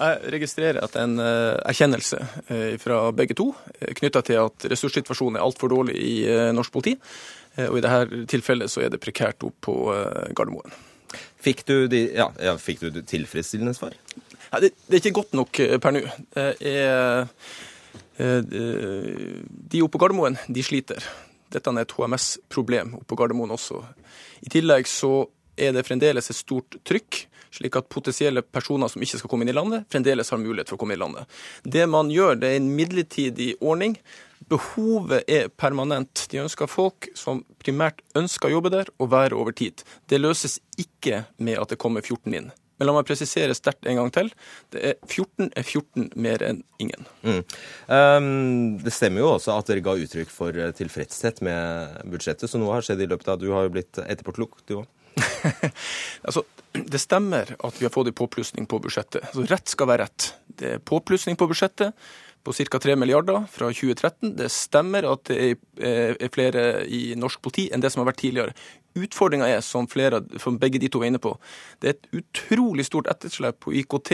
[0.00, 5.36] Jeg registrerer at en eh, erkjennelse eh, fra begge to uh, knytta til at ressurssituasjonen
[5.36, 6.94] er altfor dårlig i eh, norsk politi.
[7.56, 10.72] Eh, og i dette tilfellet så er det prekært opp på eh, Gardermoen.
[11.42, 13.96] Fikk du, de, ja, ja, fikk du tilfredsstillende svar?
[14.50, 16.04] Nei, det, det er ikke godt nok eh, per nå.
[16.36, 17.26] Det er,
[18.20, 18.38] eh,
[19.74, 21.04] De oppe på Gardermoen de sliter.
[21.50, 23.82] Dette er et HMS-problem oppe på Gardermoen også.
[24.46, 25.26] I tillegg så
[25.60, 27.24] er det fremdeles et stort trykk,
[27.54, 30.78] slik at potensielle personer som ikke skal komme inn i landet, fremdeles har mulighet for
[30.78, 31.38] å komme inn i landet.
[31.64, 33.98] Det man gjør, det er en midlertidig ordning.
[34.50, 36.26] Behovet er permanent.
[36.32, 39.84] De ønsker folk som primært ønsker å jobbe der, og være over tid.
[40.10, 42.50] Det løses ikke med at det kommer 14 inn.
[42.80, 44.30] Men la meg presisere sterkt en gang til.
[44.72, 47.04] Det er 14 er 14 mer enn ingen.
[47.20, 47.42] Mm.
[47.92, 48.30] Um,
[48.80, 52.72] det stemmer jo også at dere ga uttrykk for eh, tilfredshet med budsjettet, så noe
[52.78, 54.88] har skjedd i løpet av Du har jo blitt etterpåklok, du òg.
[56.26, 56.42] Altså,
[56.72, 59.24] det stemmer at vi har fått en påplussing på budsjettet.
[59.30, 60.26] Altså, rett skal være rett.
[60.60, 61.96] Det er påplussing på budsjettet
[62.44, 62.78] på ca.
[62.78, 64.34] 3 milliarder fra 2013.
[64.36, 65.38] Det stemmer at det
[65.80, 68.54] eh, er flere i norsk politi enn det som har vært tidligere.
[68.98, 71.36] Utfordringa er, som, flere, som begge de to er inne på,
[71.78, 74.12] det er et utrolig stort etterslep på IKT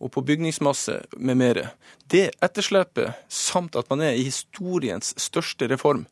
[0.00, 1.66] og på bygningsmasse med mere.
[2.08, 6.04] Det etterslepet, samt at man er i historiens største reform,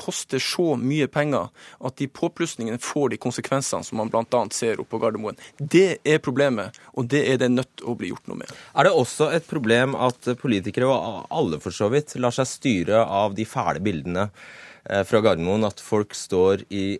[0.00, 1.50] koster så mye penger
[1.84, 4.42] at de påplussingene får de konsekvensene som man bl.a.
[4.54, 5.38] ser oppe på Gardermoen.
[5.58, 8.54] Det er problemet, og det er det nødt til å bli gjort noe med.
[8.74, 13.04] Er det også et problem at politikere, og alle for så vidt, lar seg styre
[13.04, 15.66] av de fæle bildene eh, fra Gardermoen?
[15.68, 16.98] At folk står i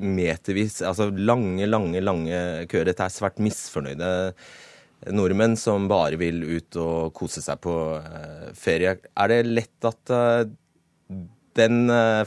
[0.00, 2.90] metervis, altså lange, lange, lange køer.
[2.90, 4.12] Dette er svært misfornøyde
[5.10, 8.96] nordmenn som bare vil ut og kose seg på eh, ferie.
[9.18, 10.44] Er det lett at eh,
[11.58, 12.22] den eh,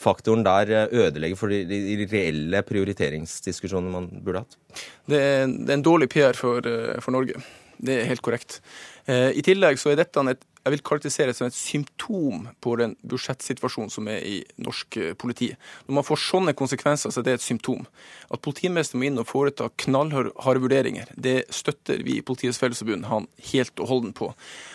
[0.00, 4.60] faktoren der ødelegger for de, reelle prioriteringsdiskusjonene man burde hatt?
[5.10, 6.64] Det er, en dårlig PR for,
[7.02, 7.42] for Norge.
[7.80, 8.60] Det er helt korrekt.
[9.08, 12.92] I tillegg så er dette et jeg vil karakterisere det som et symptom på den
[13.08, 15.48] budsjettsituasjonen som er i norsk eh, politi.
[15.88, 17.86] Når man får sånne konsekvenser, så er det et symptom.
[18.28, 23.28] At politimesteren må inn og foreta knallharde vurderinger, det støtter vi i Politiets Fellesforbund han
[23.52, 24.32] helt og holden på.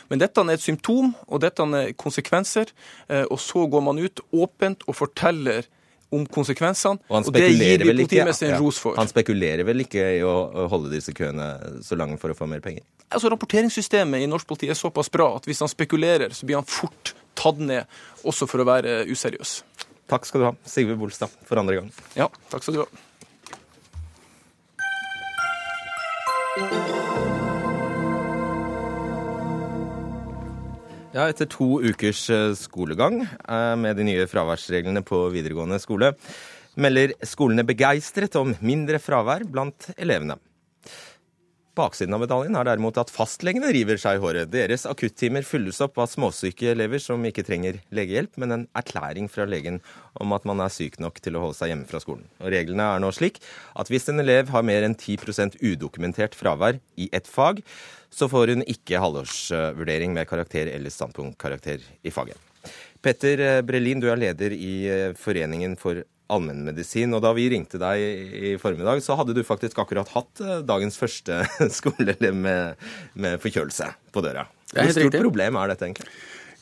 [0.10, 2.74] Men dette er et symptom, og dette er konsekvenser.
[3.10, 5.66] eh, Og så går man ut åpent og forteller
[6.14, 8.96] om konsekvensene, Og og det gir vi politimesteren ja, ros for.
[8.96, 12.62] han spekulerer vel ikke i å holde disse køene så lange for å få mer
[12.62, 12.84] penger?
[13.14, 16.68] Altså, Rapporteringssystemet i norsk politi er såpass bra at hvis han spekulerer, så blir han
[16.68, 17.86] fort tatt ned,
[18.26, 19.60] også for å være useriøs.
[20.10, 21.91] Takk skal du ha, Sigve Bolstad, for andre gang.
[22.18, 22.89] Ja, takk skal du ha.
[31.16, 36.12] Ja, etter to ukers eh, skolegang eh, med de nye fraværsreglene på videregående skole,
[36.76, 40.36] melder skolene begeistret om mindre fravær blant elevene.
[41.76, 44.48] Baksiden av medaljen er derimot at fastlegene river seg i håret.
[44.48, 49.44] Deres akuttimer fylles opp av småsyke elever som ikke trenger legehjelp, men en erklæring fra
[49.50, 49.82] legen
[50.24, 52.24] om at man er syk nok til å holde seg hjemme fra skolen.
[52.40, 53.42] Og Reglene er nå slik
[53.76, 57.60] at hvis en elev har mer enn 10% udokumentert fravær i ett fag,
[58.08, 62.40] så får hun ikke halvårsvurdering med karakter eller standpunktkarakter i faget.
[63.04, 66.00] Petter Brelin, du er leder i eh, Foreningen for
[66.32, 67.14] allmennmedisin.
[67.16, 71.00] Og da vi ringte deg i formiddag, så hadde du faktisk akkurat hatt eh, dagens
[71.00, 71.44] første
[71.80, 74.48] skoleelev med, med forkjølelse på døra.
[74.72, 75.22] Hvor stort riktig.
[75.22, 76.10] problem er dette egentlig?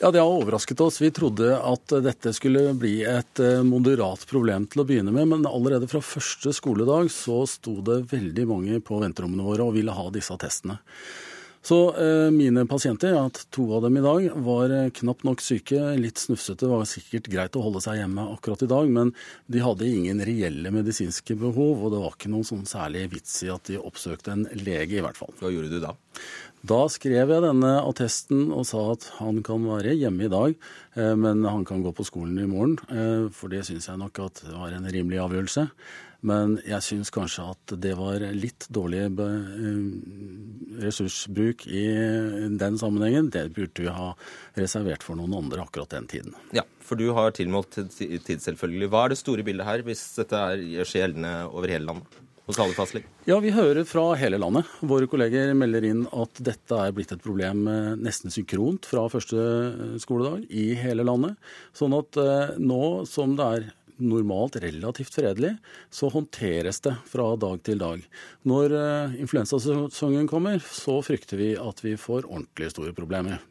[0.01, 0.99] Ja, Det har overrasket oss.
[1.01, 5.45] Vi trodde at dette skulle bli et eh, moderat problem til å begynne med, men
[5.47, 10.09] allerede fra første skoledag så sto det veldig mange på venterommene våre og ville ha
[10.11, 10.82] disse testene.
[11.64, 15.24] Så eh, mine pasienter, jeg har hatt to av dem i dag, var eh, knapt
[15.24, 16.68] nok syke, litt snufsete.
[16.68, 19.14] Var sikkert greit å holde seg hjemme akkurat i dag, men
[19.47, 23.51] de hadde ingen reelle medisinske behov, og det var ikke noen sånn særlig vits i
[23.53, 25.32] at de oppsøkte en lege, i hvert fall.
[25.39, 25.95] Hva gjorde du da?
[26.68, 30.59] Da skrev jeg denne attesten og sa at han kan være hjemme i dag,
[30.99, 32.76] eh, men han kan gå på skolen i morgen.
[32.91, 35.70] eh, For det syns jeg nok at det var en rimelig avgjørelse.
[36.24, 39.82] Men jeg syns kanskje at det var litt dårlig eh,
[40.84, 41.84] ressursbruk i
[42.59, 43.32] den sammenhengen.
[43.34, 44.13] Det burde vi ha
[44.59, 46.38] reservert for noen andre akkurat den tiden.
[46.55, 48.91] Ja, for du har tilmålt tid, selvfølgelig.
[48.93, 52.21] Hva er det store bildet her, hvis dette er, seg gjeldende over hele landet?
[53.24, 54.67] Ja, vi hører fra hele landet.
[54.84, 59.39] Våre kolleger melder inn at dette er blitt et problem eh, nesten synkront fra første
[60.03, 61.39] skoledag i hele landet.
[61.71, 63.69] Sånn at eh, nå som det er
[64.01, 65.55] normalt relativt fredelig,
[65.93, 68.03] så håndteres det fra dag til dag.
[68.49, 73.41] Når eh, influensasesongen kommer, så frykter vi at vi får ordentlig store problemer.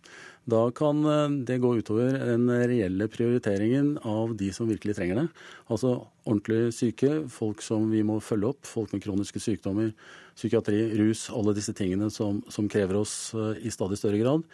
[0.45, 5.27] Da kan eh, det gå utover den reelle prioriteringen av de som virkelig trenger det.
[5.71, 9.93] Altså ordentlig syke, folk som vi må følge opp, folk med kroniske sykdommer,
[10.35, 14.49] psykiatri, rus, alle disse tingene som, som krever oss eh, i stadig større grad.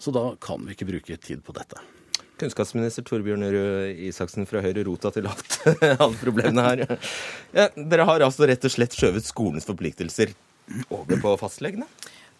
[0.00, 1.80] Så da kan vi ikke bruke tid på dette.
[2.40, 5.58] Kunnskapsminister Torbjørn Røe Isaksen fra Høyre rota til alt,
[6.02, 6.86] alle problemene her.
[7.56, 10.32] Ja, dere har altså rett og slett skjøvet skolens forpliktelser
[10.88, 11.88] over på fastlegene?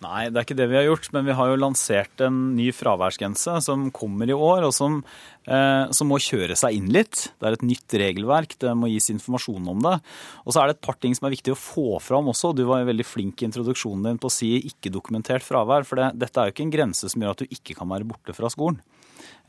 [0.00, 1.10] Nei, det er ikke det vi har gjort.
[1.12, 5.02] Men vi har jo lansert en ny fraværsgrense som kommer i år, og som,
[5.44, 7.26] eh, som, må kjøre seg inn litt.
[7.36, 9.98] Det er et nytt regelverk, det må gis informasjon om det.
[10.46, 12.54] Og så er det et par ting som er viktig å få fram også.
[12.56, 15.84] Du var jo veldig flink i introduksjonen din på å si ikke-dokumentert fravær.
[15.84, 18.08] For det, dette er jo ikke en grense som gjør at du ikke kan være
[18.08, 18.80] borte fra skolen.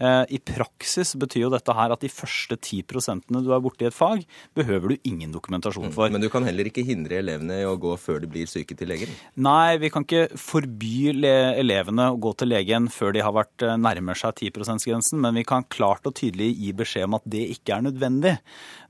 [0.02, 3.86] Eh, I praksis betyr jo dette her at de første 10 prosentene du er borte
[3.86, 4.24] i et fag,
[4.58, 6.10] behøver du ingen dokumentasjon for.
[6.10, 8.90] Men du kan heller ikke hindre elevene i å gå før de blir syke til
[8.90, 9.12] legen?
[9.38, 13.78] Nei, vi kan ikke forby elevene å gå til legen før de har vært eh,
[13.78, 17.46] nærmer seg 10 %-grensen, men vi kan klart og tydelig gi beskjed om at det
[17.58, 18.36] ikke er nødvendig.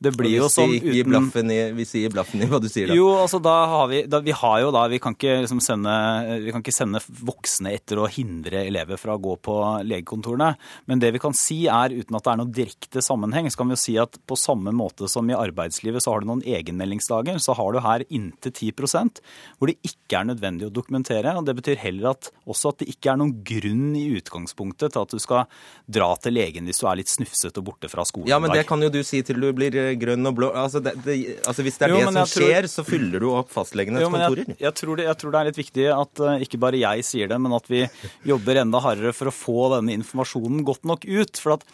[0.01, 2.95] Det blir jo sånn uten Vi sier blaffen i hva du sier da.
[2.97, 5.93] Jo, altså da har vi da, Vi har jo da Vi kan ikke liksom sende,
[6.41, 10.55] vi kan ikke sende voksne etter å hindre elever fra å gå på legekontorene.
[10.89, 13.71] Men det vi kan si er, uten at det er noe direkte sammenheng, så kan
[13.71, 17.39] vi jo si at på samme måte som i arbeidslivet så har du noen egenmeldingsdager,
[17.43, 19.21] så har du her inntil 10%
[19.57, 21.33] hvor det ikke er nødvendig å dokumentere.
[21.37, 25.03] og Det betyr heller at også at det ikke er noen grunn i utgangspunktet til
[25.03, 25.45] at du skal
[25.91, 28.29] dra til legen hvis du er litt snufsete og borte fra skolen.
[28.31, 30.51] Ja, men det kan jo du si til du blir eh, grønn og blå.
[30.57, 33.51] Altså, det, det, altså Hvis det er jo, det som skjer, så fyller du opp
[33.53, 34.43] fastlegenes jo, kontorer.
[34.53, 37.07] Jeg, jeg, tror det, jeg, tror det, er litt viktig at uh, ikke bare jeg
[37.07, 37.83] sier det, men at vi
[38.27, 41.41] jobber enda hardere for å få denne informasjonen godt nok ut.
[41.41, 41.65] For at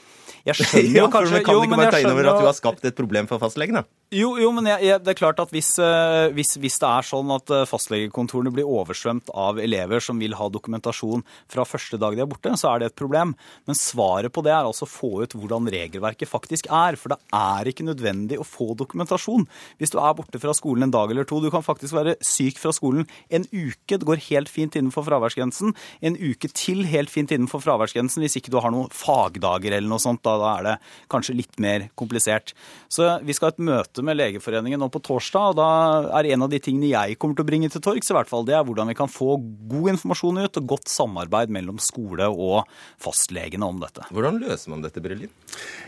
[0.47, 2.57] jeg skjønner jo kanskje ja, Kan du ikke bare ta inn over at du har
[2.57, 3.83] skapt et problem for fastlegene?
[4.07, 7.03] Jo, jo, men jeg, jeg, det er klart at hvis, uh, hvis, hvis, det er
[7.03, 12.15] sånn at uh, fastlegekontorene blir oversvømt av elever som vil ha dokumentasjon fra første dag
[12.15, 13.33] de er borte, så er det et problem.
[13.67, 16.95] Men svaret på det er altså å få ut hvordan regelverket faktisk er.
[16.95, 19.43] For det er ikke nødvendig å få dokumentasjon
[19.75, 21.41] hvis du er borte fra skolen en dag eller to.
[21.43, 23.99] Du kan faktisk være syk fra skolen en uke.
[23.99, 25.75] Det går helt fint innenfor fraværsgrensen.
[25.99, 29.99] En uke til helt fint innenfor fraværsgrensen hvis ikke du har noen fagdager eller noe
[29.99, 30.23] sånt.
[30.23, 30.79] Da, da er det
[31.11, 32.55] kanskje litt mer komplisert.
[32.87, 35.53] Så vi skal ha et møte møte med Legeforeningen nå på torsdag.
[35.53, 38.15] og Da er en av de tingene jeg kommer til å bringe til torgs, i
[38.15, 39.37] hvert fall, det er hvordan vi kan få
[39.69, 42.67] god informasjon ut og godt samarbeid mellom skole og
[43.01, 44.05] fastlegene om dette.
[44.11, 45.31] Hvordan løser man dette, Brillin?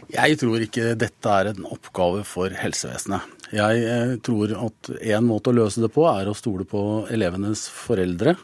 [0.09, 3.37] Jeg tror ikke dette er en oppgave for helsevesenet.
[3.53, 7.65] Jeg eh, tror at en måte å løse det på, er å stole på elevenes
[7.73, 8.35] foreldre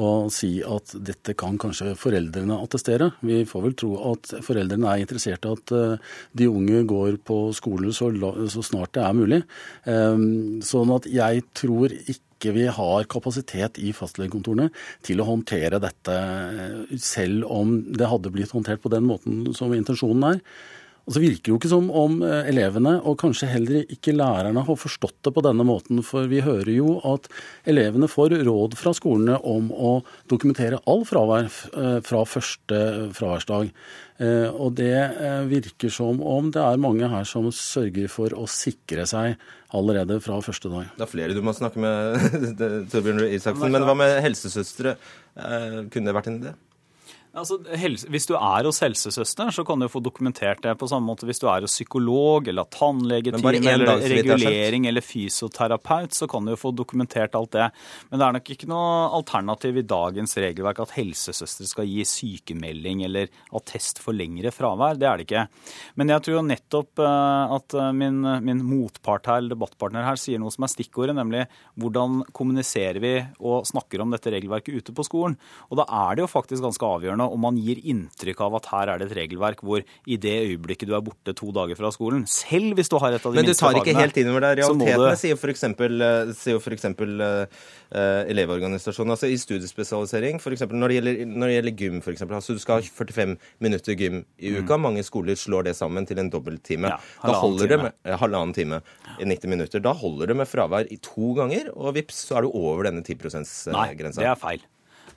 [0.00, 3.10] og si at dette kan kanskje foreldrene attestere.
[3.20, 7.38] Vi får vel tro at foreldrene er interessert i at eh, de unge går på
[7.56, 8.08] skolen så,
[8.48, 9.40] så snart det er mulig.
[9.84, 14.70] Ehm, sånn at jeg tror ikke vi har kapasitet i fastlegekontorene
[15.04, 19.74] til å håndtere dette, eh, selv om det hadde blitt håndtert på den måten som
[19.76, 20.46] intensjonen er.
[21.02, 24.62] Og så virker det jo ikke som om eh, elevene, og kanskje heller ikke lærerne,
[24.62, 25.98] har forstått det på denne måten.
[26.06, 27.26] For vi hører jo at
[27.68, 29.96] elevene får råd fra skolene om å
[30.30, 32.80] dokumentere all fravær eh, fra første
[33.18, 33.72] fraværsdag.
[34.22, 34.94] Eh, og det
[35.50, 39.34] virker som om det er mange her som sørger for å sikre seg
[39.74, 40.92] allerede fra første dag.
[40.94, 42.20] Det er flere du må snakke med,
[42.92, 43.72] Torbjørn Isaksen.
[43.74, 44.94] Men hva med helsesøstre?
[45.34, 46.54] Kunne det vært en idé?
[47.32, 51.08] Altså, helse, hvis du er hos helsesøster, så kan du få dokumentert det på samme
[51.08, 56.52] måte hvis du er hos psykolog eller tannlegeteam eller regulering eller fysioterapeut, så kan du
[56.60, 57.70] få dokumentert alt det.
[58.10, 63.00] Men det er nok ikke noe alternativ i dagens regelverk at helsesøstre skal gi sykemelding
[63.08, 65.00] eller attest for lengre fravær.
[65.00, 65.46] Det er det ikke.
[65.96, 70.42] Men jeg tror jo nettopp eh, at eh, min, min motpart her, debattpartner her, sier
[70.42, 71.46] noe som er stikkordet, nemlig
[71.80, 75.40] hvordan kommuniserer vi og snakker om dette regelverket ute på skolen.
[75.72, 78.68] Og da er det jo faktisk ganske avgjørende avgjørende og man gir inntrykk av at
[78.72, 81.90] her er det et regelverk hvor i det øyeblikket du er borte to dager fra
[81.92, 84.16] skolen, selv hvis du har et av de minste fagene Men du tar ikke helt
[84.20, 84.52] inn over det.
[84.62, 85.64] Realitetene sier f.eks.
[86.40, 86.88] Sier jo f.eks.
[87.92, 89.12] Uh, elevorganisasjonen.
[89.12, 90.64] Altså I studiespesialisering, f.eks.
[90.70, 93.98] Når, det gjelder, når det gjelder gym, for eksempel, altså du skal ha 45 minutter
[93.98, 94.78] gym i uka.
[94.78, 94.86] Mm.
[94.88, 96.94] Mange skoler slår det sammen til en dobbelttime.
[96.94, 97.92] Ja, da holder time.
[97.92, 98.80] det med halvannen time
[99.18, 99.84] i 90 minutter.
[99.84, 103.04] Da holder det med fravær i to ganger, og vips, så er du over denne
[103.04, 103.76] 10 %-grensa.
[103.76, 104.64] Nei, det er feil.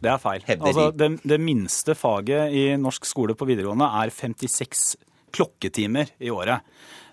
[0.02, 0.46] Det er feil.
[0.58, 4.96] Altså, det, det, minste faget i norsk skole på videregående er 56
[5.36, 6.64] klokketimer i året.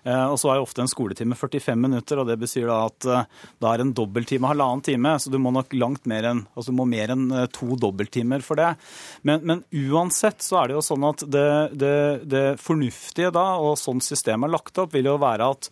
[0.03, 3.07] Eh, og så er jo ofte en skoletime 45 minutter, og det betyr da at
[3.07, 3.29] eh,
[3.63, 5.15] da er en dobbelttime halvannen time.
[5.19, 8.43] Så du må nok langt mer enn altså du må mer enn eh, to dobbelttimer
[8.45, 8.73] for det.
[9.27, 11.47] Men, men, uansett så er det jo sånn at det,
[11.79, 11.95] det,
[12.29, 15.71] det fornuftige da, og sånn systemet er lagt opp, vil jo være at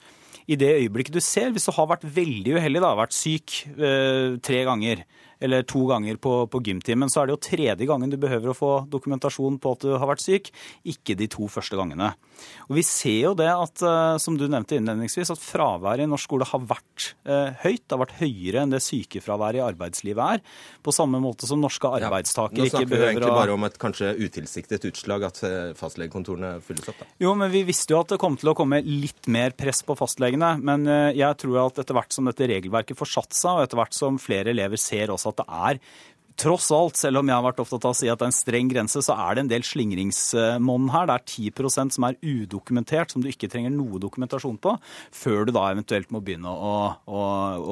[0.52, 4.38] i det øyeblikket du ser, hvis du har vært veldig uheldig, da, vært syk eh,
[4.44, 5.04] tre ganger,
[5.42, 8.58] eller to ganger på, på gymtimen, så er det jo tredje gangen du behøver å
[8.58, 10.52] få dokumentasjon på at du har vært syk,
[10.88, 12.12] ikke de to første gangene.
[12.70, 16.30] Og Vi ser jo det at, eh, som du nevnte innledningsvis, at fraværet i norsk
[16.30, 17.84] skole har vært eh, høyt.
[17.86, 20.44] Det har vært høyere enn det sykefraværet i arbeidslivet er.
[20.86, 23.58] På samme måte som norske arbeidstakere ja, ikke behøver å Nå snakker vi egentlig bare
[23.58, 27.02] om et kanskje utilsiktet utslag at eh, fastlegekontorene fylles opp.
[27.02, 27.10] Da.
[27.26, 29.98] Jo, men vi visste jo at det kom til å komme litt mer press på
[30.00, 30.54] fastlegene.
[30.62, 30.86] Men
[31.18, 34.18] jeg tror at etter hvert som dette regelverket får satt seg, og etter hvert som
[34.22, 35.82] flere elever ser også at det er
[36.42, 38.36] tross alt, selv om jeg har vært opptatt av å si at det er en
[38.36, 41.10] streng grense, så er det en del slingringsmonn her.
[41.10, 44.76] Det er 10% som er udokumentert, som du ikke trenger noe dokumentasjon på,
[45.16, 46.76] før du da eventuelt må begynne å,
[47.06, 47.24] å,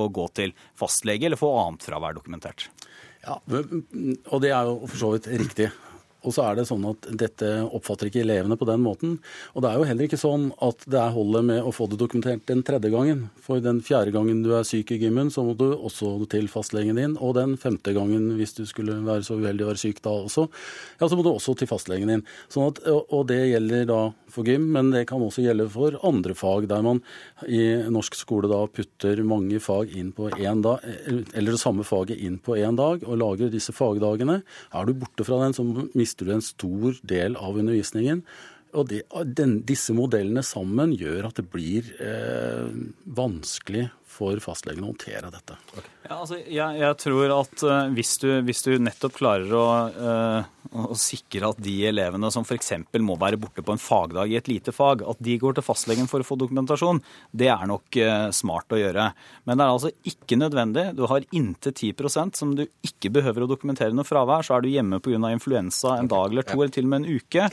[0.05, 2.69] å gå til fastlege eller få annet fravær dokumentert.
[3.25, 5.69] Ja, og det er jo for så vidt riktig.
[6.27, 9.17] Og så er det sånn at dette oppfatter ikke elevene på den måten.
[9.53, 11.99] Og det er jo heller ikke sånn at det er holdet med å få det
[12.01, 13.27] dokumentert den tredje gangen.
[13.39, 16.99] For den fjerde gangen du er syk i gymmen, så må du også til fastlegen
[16.99, 17.15] din.
[17.23, 20.47] Og den femte gangen, hvis du skulle være så uheldig å være syk da også,
[20.99, 22.25] ja, så må du også til fastlegen din.
[22.51, 26.35] Sånn at, og det gjelder da for gym, men det kan også gjelde for andre
[26.37, 27.01] fag, der man
[27.47, 32.19] i norsk skole da putter mange fag inn på én dag, eller det samme faget
[32.19, 34.41] inn på én dag, og lager disse fagdagene.
[34.75, 38.23] Er du borte fra den, så mister du en stor del av undervisningen.
[38.77, 39.03] Og det,
[39.37, 42.69] den, Disse modellene sammen gjør at det blir eh,
[43.17, 45.55] vanskelig for fastlegen å håndtere dette.
[45.71, 45.91] Okay.
[46.09, 50.73] Ja, altså, jeg, jeg, tror at uh, hvis, du, hvis, du, nettopp klarer å, uh,
[50.91, 52.73] å sikre at de elevene som f.eks.
[53.05, 56.09] må være borte på en fagdag i et lite fag, at de går til fastlegen
[56.11, 57.01] for å få dokumentasjon,
[57.31, 59.09] det er nok uh, smart å gjøre.
[59.45, 60.87] Men det er altså ikke nødvendig.
[60.97, 64.45] Du har inntil 10% som du ikke behøver å dokumentere noe fravær.
[64.45, 65.19] Så er du hjemme pga.
[65.29, 67.51] influensa en dag eller to, eller til og med en uke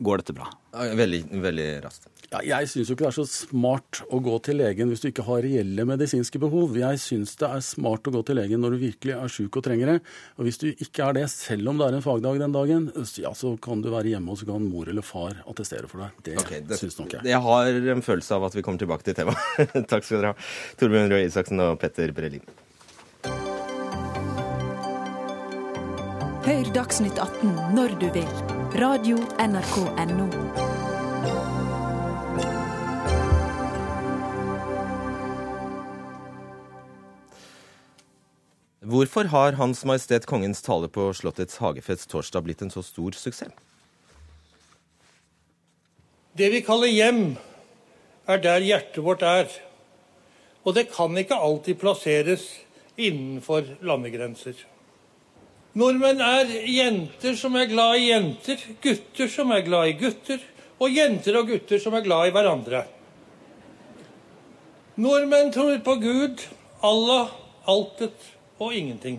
[0.00, 0.48] går dette bra.
[0.74, 2.10] Veldig, veldig raskt.
[2.32, 5.08] Ja, jeg syns jo ikke det er så smart å gå til legen hvis du
[5.10, 6.74] ikke har reelle medisinske behov.
[6.78, 9.66] Jeg syns det er smart å gå til legen når du virkelig er sjuk og
[9.66, 9.96] trenger det.
[10.38, 12.88] Og hvis du ikke er det, selv om det er en fagdag den dagen,
[13.22, 16.18] ja, så kan du være hjemme og så kan mor eller far attestere for deg.
[16.26, 17.28] Det, okay, det syns nok jeg.
[17.30, 19.70] Jeg har en følelse av at vi kommer tilbake til temaet.
[19.92, 22.42] Takk skal dere ha, Torbjørn Røe Isaksen og Petter Brelin.
[26.44, 28.53] Hør Dagsnytt 18 når du vil.
[28.74, 29.76] Radio NRK
[30.10, 30.24] NO.
[38.80, 43.54] Hvorfor har Hans Majestet Kongens tale på Slottets hagefest torsdag blitt en så stor suksess?
[46.34, 47.24] Det vi kaller hjem,
[48.26, 49.46] er der hjertet vårt er.
[50.66, 52.50] Og det kan ikke alltid plasseres
[52.98, 54.58] innenfor landegrenser.
[55.74, 60.42] Nordmenn er jenter som er glad i jenter, gutter som er glad i gutter,
[60.78, 62.84] og jenter og gutter som er glad i hverandre.
[65.02, 66.44] Nordmenn tror på Gud,
[66.86, 67.32] Allah,
[67.66, 68.28] altet
[68.62, 69.18] og ingenting.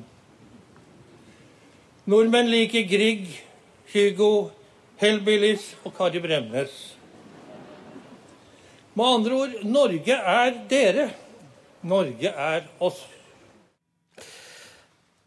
[2.08, 3.28] Nordmenn liker Grieg,
[3.92, 4.52] Hugo,
[5.02, 6.76] Hellbillies og Kari Bremnes.
[8.96, 11.10] Med andre ord Norge er dere.
[11.84, 13.02] Norge er oss.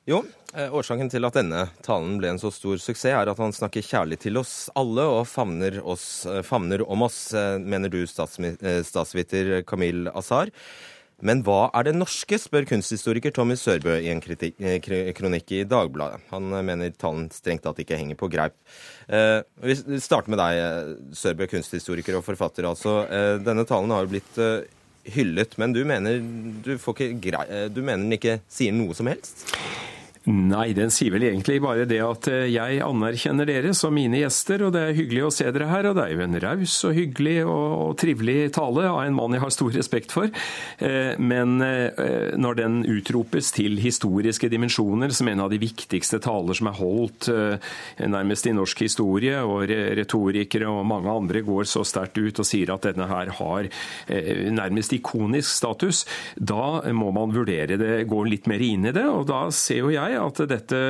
[0.09, 0.23] Jo,
[0.55, 4.21] årsaken til at denne talen ble en så stor suksess, er at han snakker kjærlig
[4.23, 10.09] til oss alle og favner, oss, eh, favner om oss, eh, mener du, statsviter Kamil
[10.15, 10.53] Asar.
[11.19, 14.79] Men hva er det norske, spør kunsthistoriker Tommy Sørbø i en eh,
[15.17, 16.23] kronikk i Dagbladet.
[16.31, 18.55] Han eh, mener talen strengt tatt ikke henger på greip.
[19.11, 22.71] Eh, vi starter med deg, Sørbø, kunsthistoriker og forfatter.
[22.71, 23.01] altså.
[23.11, 24.71] Eh, denne talen har jo blitt eh,
[25.11, 26.23] hyllet, men du mener,
[26.63, 29.43] du, eh, du mener den ikke sier noe som helst?
[30.27, 34.65] Nei, den sier vel egentlig bare det at eh, jeg anerkjenner dere som mine gjester,
[34.67, 35.89] og det er hyggelig å se dere her.
[35.89, 39.45] Og det er jo en raus og hyggelig og trivelig tale av en mann jeg
[39.45, 40.29] har stor respekt for.
[40.85, 46.59] Eh, men eh, når den utropes til historiske dimensjoner som en av de viktigste taler
[46.59, 47.29] som er holdt
[47.99, 52.73] nærmest i norsk historie, og retorikere og mange andre går så sterkt ut og sier
[52.75, 53.69] at denne her har
[54.09, 56.05] nærmest ikonisk status,
[56.37, 59.07] da må man vurdere det, gå litt mer inn i det.
[59.09, 60.83] Og da ser jo jeg jeg at dette,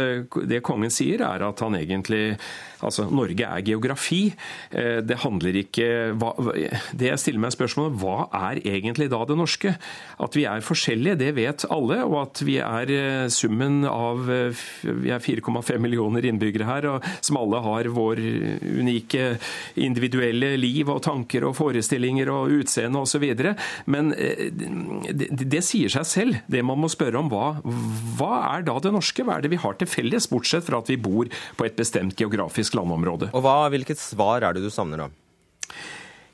[0.51, 2.37] det kongen sier, er at han egentlig
[2.85, 4.21] Altså, Norge er geografi.
[4.71, 5.87] Eh, det handler ikke
[6.19, 6.31] hva,
[6.95, 9.75] Det jeg stiller meg spørsmålet, hva er egentlig da det norske?
[10.23, 12.01] At vi er forskjellige, det vet alle.
[12.07, 17.09] Og at vi er eh, summen av eh, Vi er 4,5 millioner innbyggere her, og
[17.25, 18.23] som alle har vår
[18.79, 19.27] unike
[19.81, 23.27] individuelle liv og tanker og forestillinger og utseende osv.
[23.91, 26.41] Men det, det sier seg selv.
[26.47, 27.59] Det man må spørre om, hva,
[28.19, 29.08] hva er da det norske?
[29.17, 32.19] Hva er det vi har til felles, bortsett fra at vi bor på et bestemt
[32.19, 33.31] geografisk landområde?
[33.33, 35.28] Og hva, Hvilket svar er det du savner, da?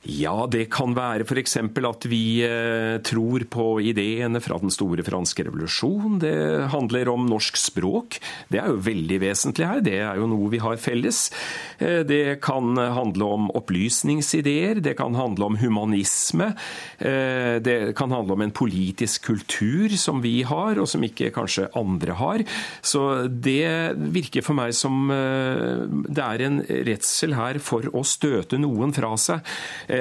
[0.04, 1.56] Ja, det kan være f.eks.
[1.56, 6.18] at vi eh, tror på ideene fra den store franske revolusjon.
[6.20, 8.18] Det handler om norsk språk.
[8.52, 9.80] Det er jo veldig vesentlig her.
[9.84, 11.30] Det er jo noe vi har felles.
[11.78, 14.82] Eh, det kan handle om opplysningsideer.
[14.84, 16.50] Det kan handle om humanisme.
[16.98, 21.70] Eh, det kan handle om en politisk kultur som vi har, og som ikke kanskje
[21.80, 22.44] andre har.
[22.84, 28.92] Så det virker for meg som det er en redsel her for å støte noen
[28.92, 29.40] fra seg.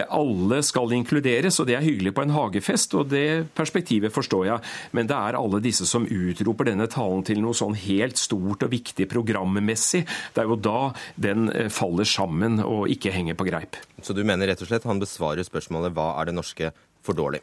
[0.02, 4.64] Alle skal inkluderes, og det er hyggelig på en hagefest, og det perspektivet forstår jeg.
[4.98, 8.74] Men det er alle disse som utroper denne talen til noe sånn helt stort og
[8.74, 10.04] viktig programmessig.
[10.34, 13.78] Det er jo da den faller sammen og ikke henger på greip.
[14.04, 16.74] Så du mener rett og slett han besvarer spørsmålet hva er det norske
[17.04, 17.42] for dårlig?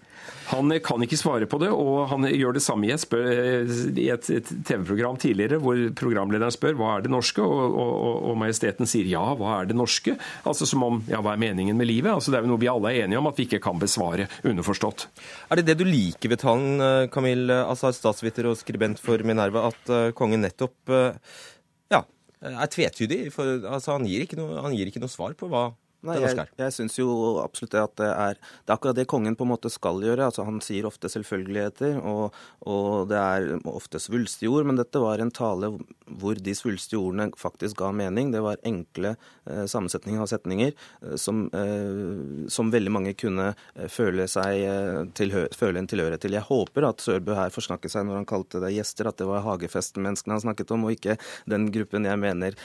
[0.50, 4.32] Han kan ikke svare på det, og han gjør det samme i et,
[4.66, 7.92] TV-program tidligere hvor programlederen spør hva er det norske, og, og,
[8.30, 10.16] og, Majesteten sier ja, hva er det norske?
[10.48, 12.10] Altså som om ja, hva er meningen med livet?
[12.12, 14.26] Altså Det er jo noe vi alle er enige om at vi ikke kan besvare,
[14.46, 15.06] underforstått.
[15.50, 20.14] Er det det du liker ved talen, Kamil Asar, statsviter og skribent for Minerva, at
[20.18, 22.02] kongen nettopp ja,
[22.40, 23.22] er tvetydig?
[23.34, 25.68] For, altså, han, gir noe, han gir ikke noe svar på hva
[26.06, 27.10] Nei, jeg, jeg syns jo
[27.42, 30.30] absolutt at det er Det er akkurat det kongen på en måte skal gjøre.
[30.30, 35.20] altså Han sier ofte selvfølgeligheter, og, og det er ofte svulstige ord, men dette var
[35.20, 35.74] en tale
[36.18, 38.32] hvor de svulstige ordene faktisk ga mening.
[38.34, 39.14] Det var enkle
[39.46, 43.50] eh, sammensetninger av setninger eh, som, eh, som, veldig mange kunne
[43.90, 46.36] føle, seg tilhø føle en tilhørighet til.
[46.36, 49.44] Jeg håper at Sørbø her forsnakket seg når han kalte det gjester, at det var
[49.46, 51.16] hagefestmenneskene han snakket om, og ikke
[51.50, 52.56] den gruppen jeg mener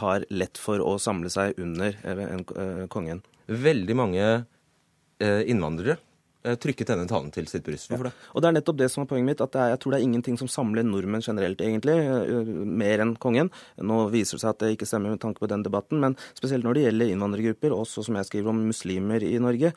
[0.00, 2.44] har lett for å samle seg under en
[2.92, 3.22] kongen.
[3.46, 4.26] Veldig mange
[5.20, 5.98] innvandrere
[6.60, 7.88] trykket denne talen til sitt bryst.
[7.88, 8.14] Hvorfor det?
[8.34, 10.06] Og det er nettopp det som er poenget mitt, at er, jeg tror det er
[10.06, 11.96] ingenting som samler nordmenn generelt, egentlig,
[12.68, 13.48] mer enn kongen.
[13.80, 16.66] Nå viser det seg at det ikke stemmer med tanke på den debatten, men spesielt
[16.66, 19.72] når det gjelder innvandrergrupper, også som jeg skriver om muslimer i Norge,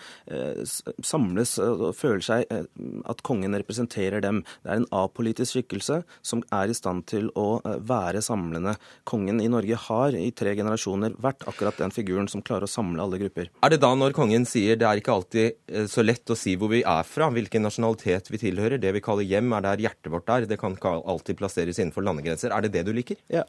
[1.05, 4.43] samles og føler seg at kongen representerer dem.
[4.65, 8.75] Det er en apolitisk skikkelse som er i stand til å være samlende.
[9.07, 13.05] Kongen i Norge har i tre generasjoner vært akkurat den figuren som klarer å samle
[13.05, 13.53] alle grupper.
[13.63, 16.71] Er det da når kongen sier det er ikke alltid så lett å si hvor
[16.71, 18.81] vi er fra, hvilken nasjonalitet vi tilhører.
[18.81, 20.47] Det vi kaller hjem, er der hjertet vårt er.
[20.49, 22.53] Det kan ikke alltid plasseres innenfor landegrenser.
[22.53, 23.19] Er det det du liker?
[23.33, 23.45] Ja.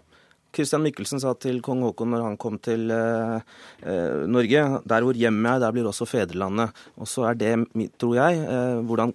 [0.55, 3.34] Christian Michelsen sa til kong Haakon når han kom til eh,
[3.84, 6.74] eh, Norge der hvor hjemmet er, der blir også fedrelandet.
[6.96, 7.53] Og så er det,
[8.01, 9.12] tror jeg, eh, hvordan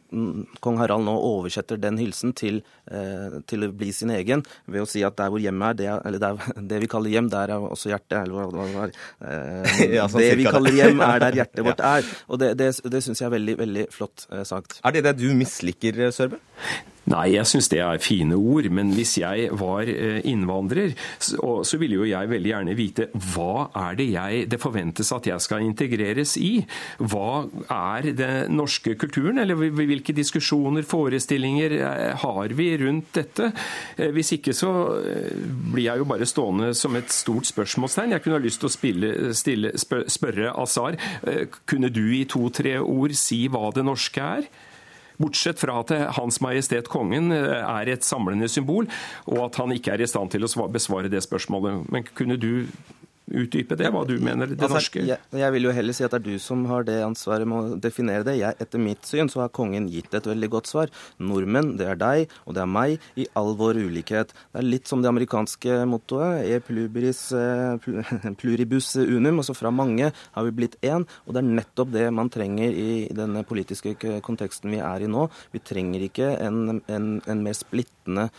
[0.64, 2.62] kong Harald nå oversetter den hilsen til,
[2.92, 5.90] eh, til, å bli sin egen, ved å si at der hvor hjemmet er, det,
[6.08, 8.20] eller der, det vi kaller hjem, der er også hjertet.
[8.24, 8.96] Eller hva det var.
[9.98, 12.16] ja, sånn det vi kaller hjem, er der hjertet vårt er.
[12.30, 14.80] Og det, det, det syns jeg er veldig, veldig flott eh, sagt.
[14.86, 16.42] Er det det du misliker, Sørbø?
[17.12, 18.70] Nei, jeg syns det er fine ord.
[18.72, 19.90] Men hvis jeg var
[20.24, 25.28] innvandrer, så ville jo jeg veldig gjerne vite hva er det jeg, det forventes at
[25.28, 26.54] jeg skal integreres i?
[27.04, 29.42] Hva er den norske kulturen?
[29.44, 31.78] Eller hvilke diskusjoner, forestillinger
[32.24, 33.52] har vi rundt dette?
[34.16, 34.72] Hvis ikke så
[35.74, 38.16] blir jeg jo bare stående som et stort spørsmålstegn.
[38.16, 40.96] Jeg kunne ha lyst til å spille, stille, spørre Azar,
[41.68, 44.54] kunne du i to-tre ord si hva det norske er?
[45.24, 48.90] Bortsett fra at Hans Majestet Kongen er et samlende symbol,
[49.32, 51.88] og at han ikke er i stand til å besvare det spørsmålet.
[51.94, 52.68] Men kunne du
[53.34, 56.14] utdype det, hva du mener det altså, norske jeg, jeg, vil jo heller si at
[56.14, 58.38] det er du som har det ansvaret med å definere det.
[58.40, 60.94] Jeg, etter mitt syn så har kongen gitt et veldig godt svar.
[61.22, 64.34] Nordmenn, det er deg, og det er meg, i all vår ulikhet.
[64.54, 67.24] Det er litt som det amerikanske mottoet, e pluribus,
[68.42, 71.08] pluribus unum, altså fra mange har vi blitt én.
[71.28, 75.28] Og det er nettopp det man trenger i denne politiske konteksten vi er i nå.
[75.54, 77.58] Vi trenger ikke en, en, en mer
[78.04, 78.30] splittende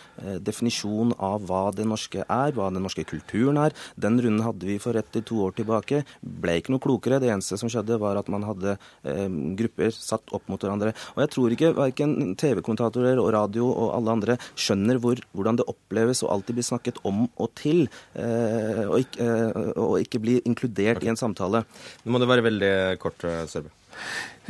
[0.44, 3.72] definisjon av hva det norske er, hva den norske kulturen er.
[3.96, 6.04] Den runden hadde vi for ett til to år tilbake.
[6.20, 7.20] Ble ikke noe klokere.
[7.20, 10.94] Det eneste som skjedde, var at man hadde eh, grupper satt opp mot hverandre.
[11.14, 15.68] Og jeg tror ikke verken TV-kommentatorer og radio og alle andre skjønner hvor, hvordan det
[15.70, 20.38] oppleves å alltid bli snakket om og til, eh, og, ikke, eh, og ikke bli
[20.44, 21.08] inkludert okay.
[21.08, 21.64] i en samtale.
[22.04, 23.72] Nå må det være veldig kort, Sørbø.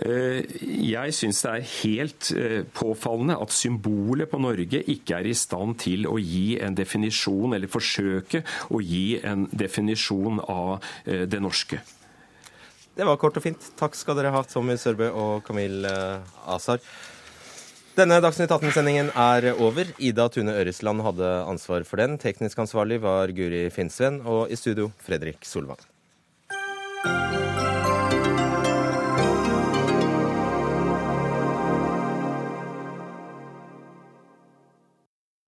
[0.02, 0.42] Eh,
[0.90, 5.78] Jeg syns det er helt eh, påfallende at symbolet på Norge ikke er i stand
[5.84, 8.42] til å gi en definisjon, eller forsøke
[8.74, 11.78] å gi en definisjon av eh, det norske.
[12.94, 13.70] Det var kort og fint.
[13.78, 15.82] Takk skal dere ha, Tommy Sørbø og Kamil
[16.46, 16.82] Asar.
[17.94, 19.90] Denne Dagsnytt 18-sendingen er over.
[20.02, 22.18] Ida Tune Øresland hadde ansvar for den.
[22.22, 25.82] Teknisk ansvarlig var Guri Finnsven, og i studio Fredrik Solvang.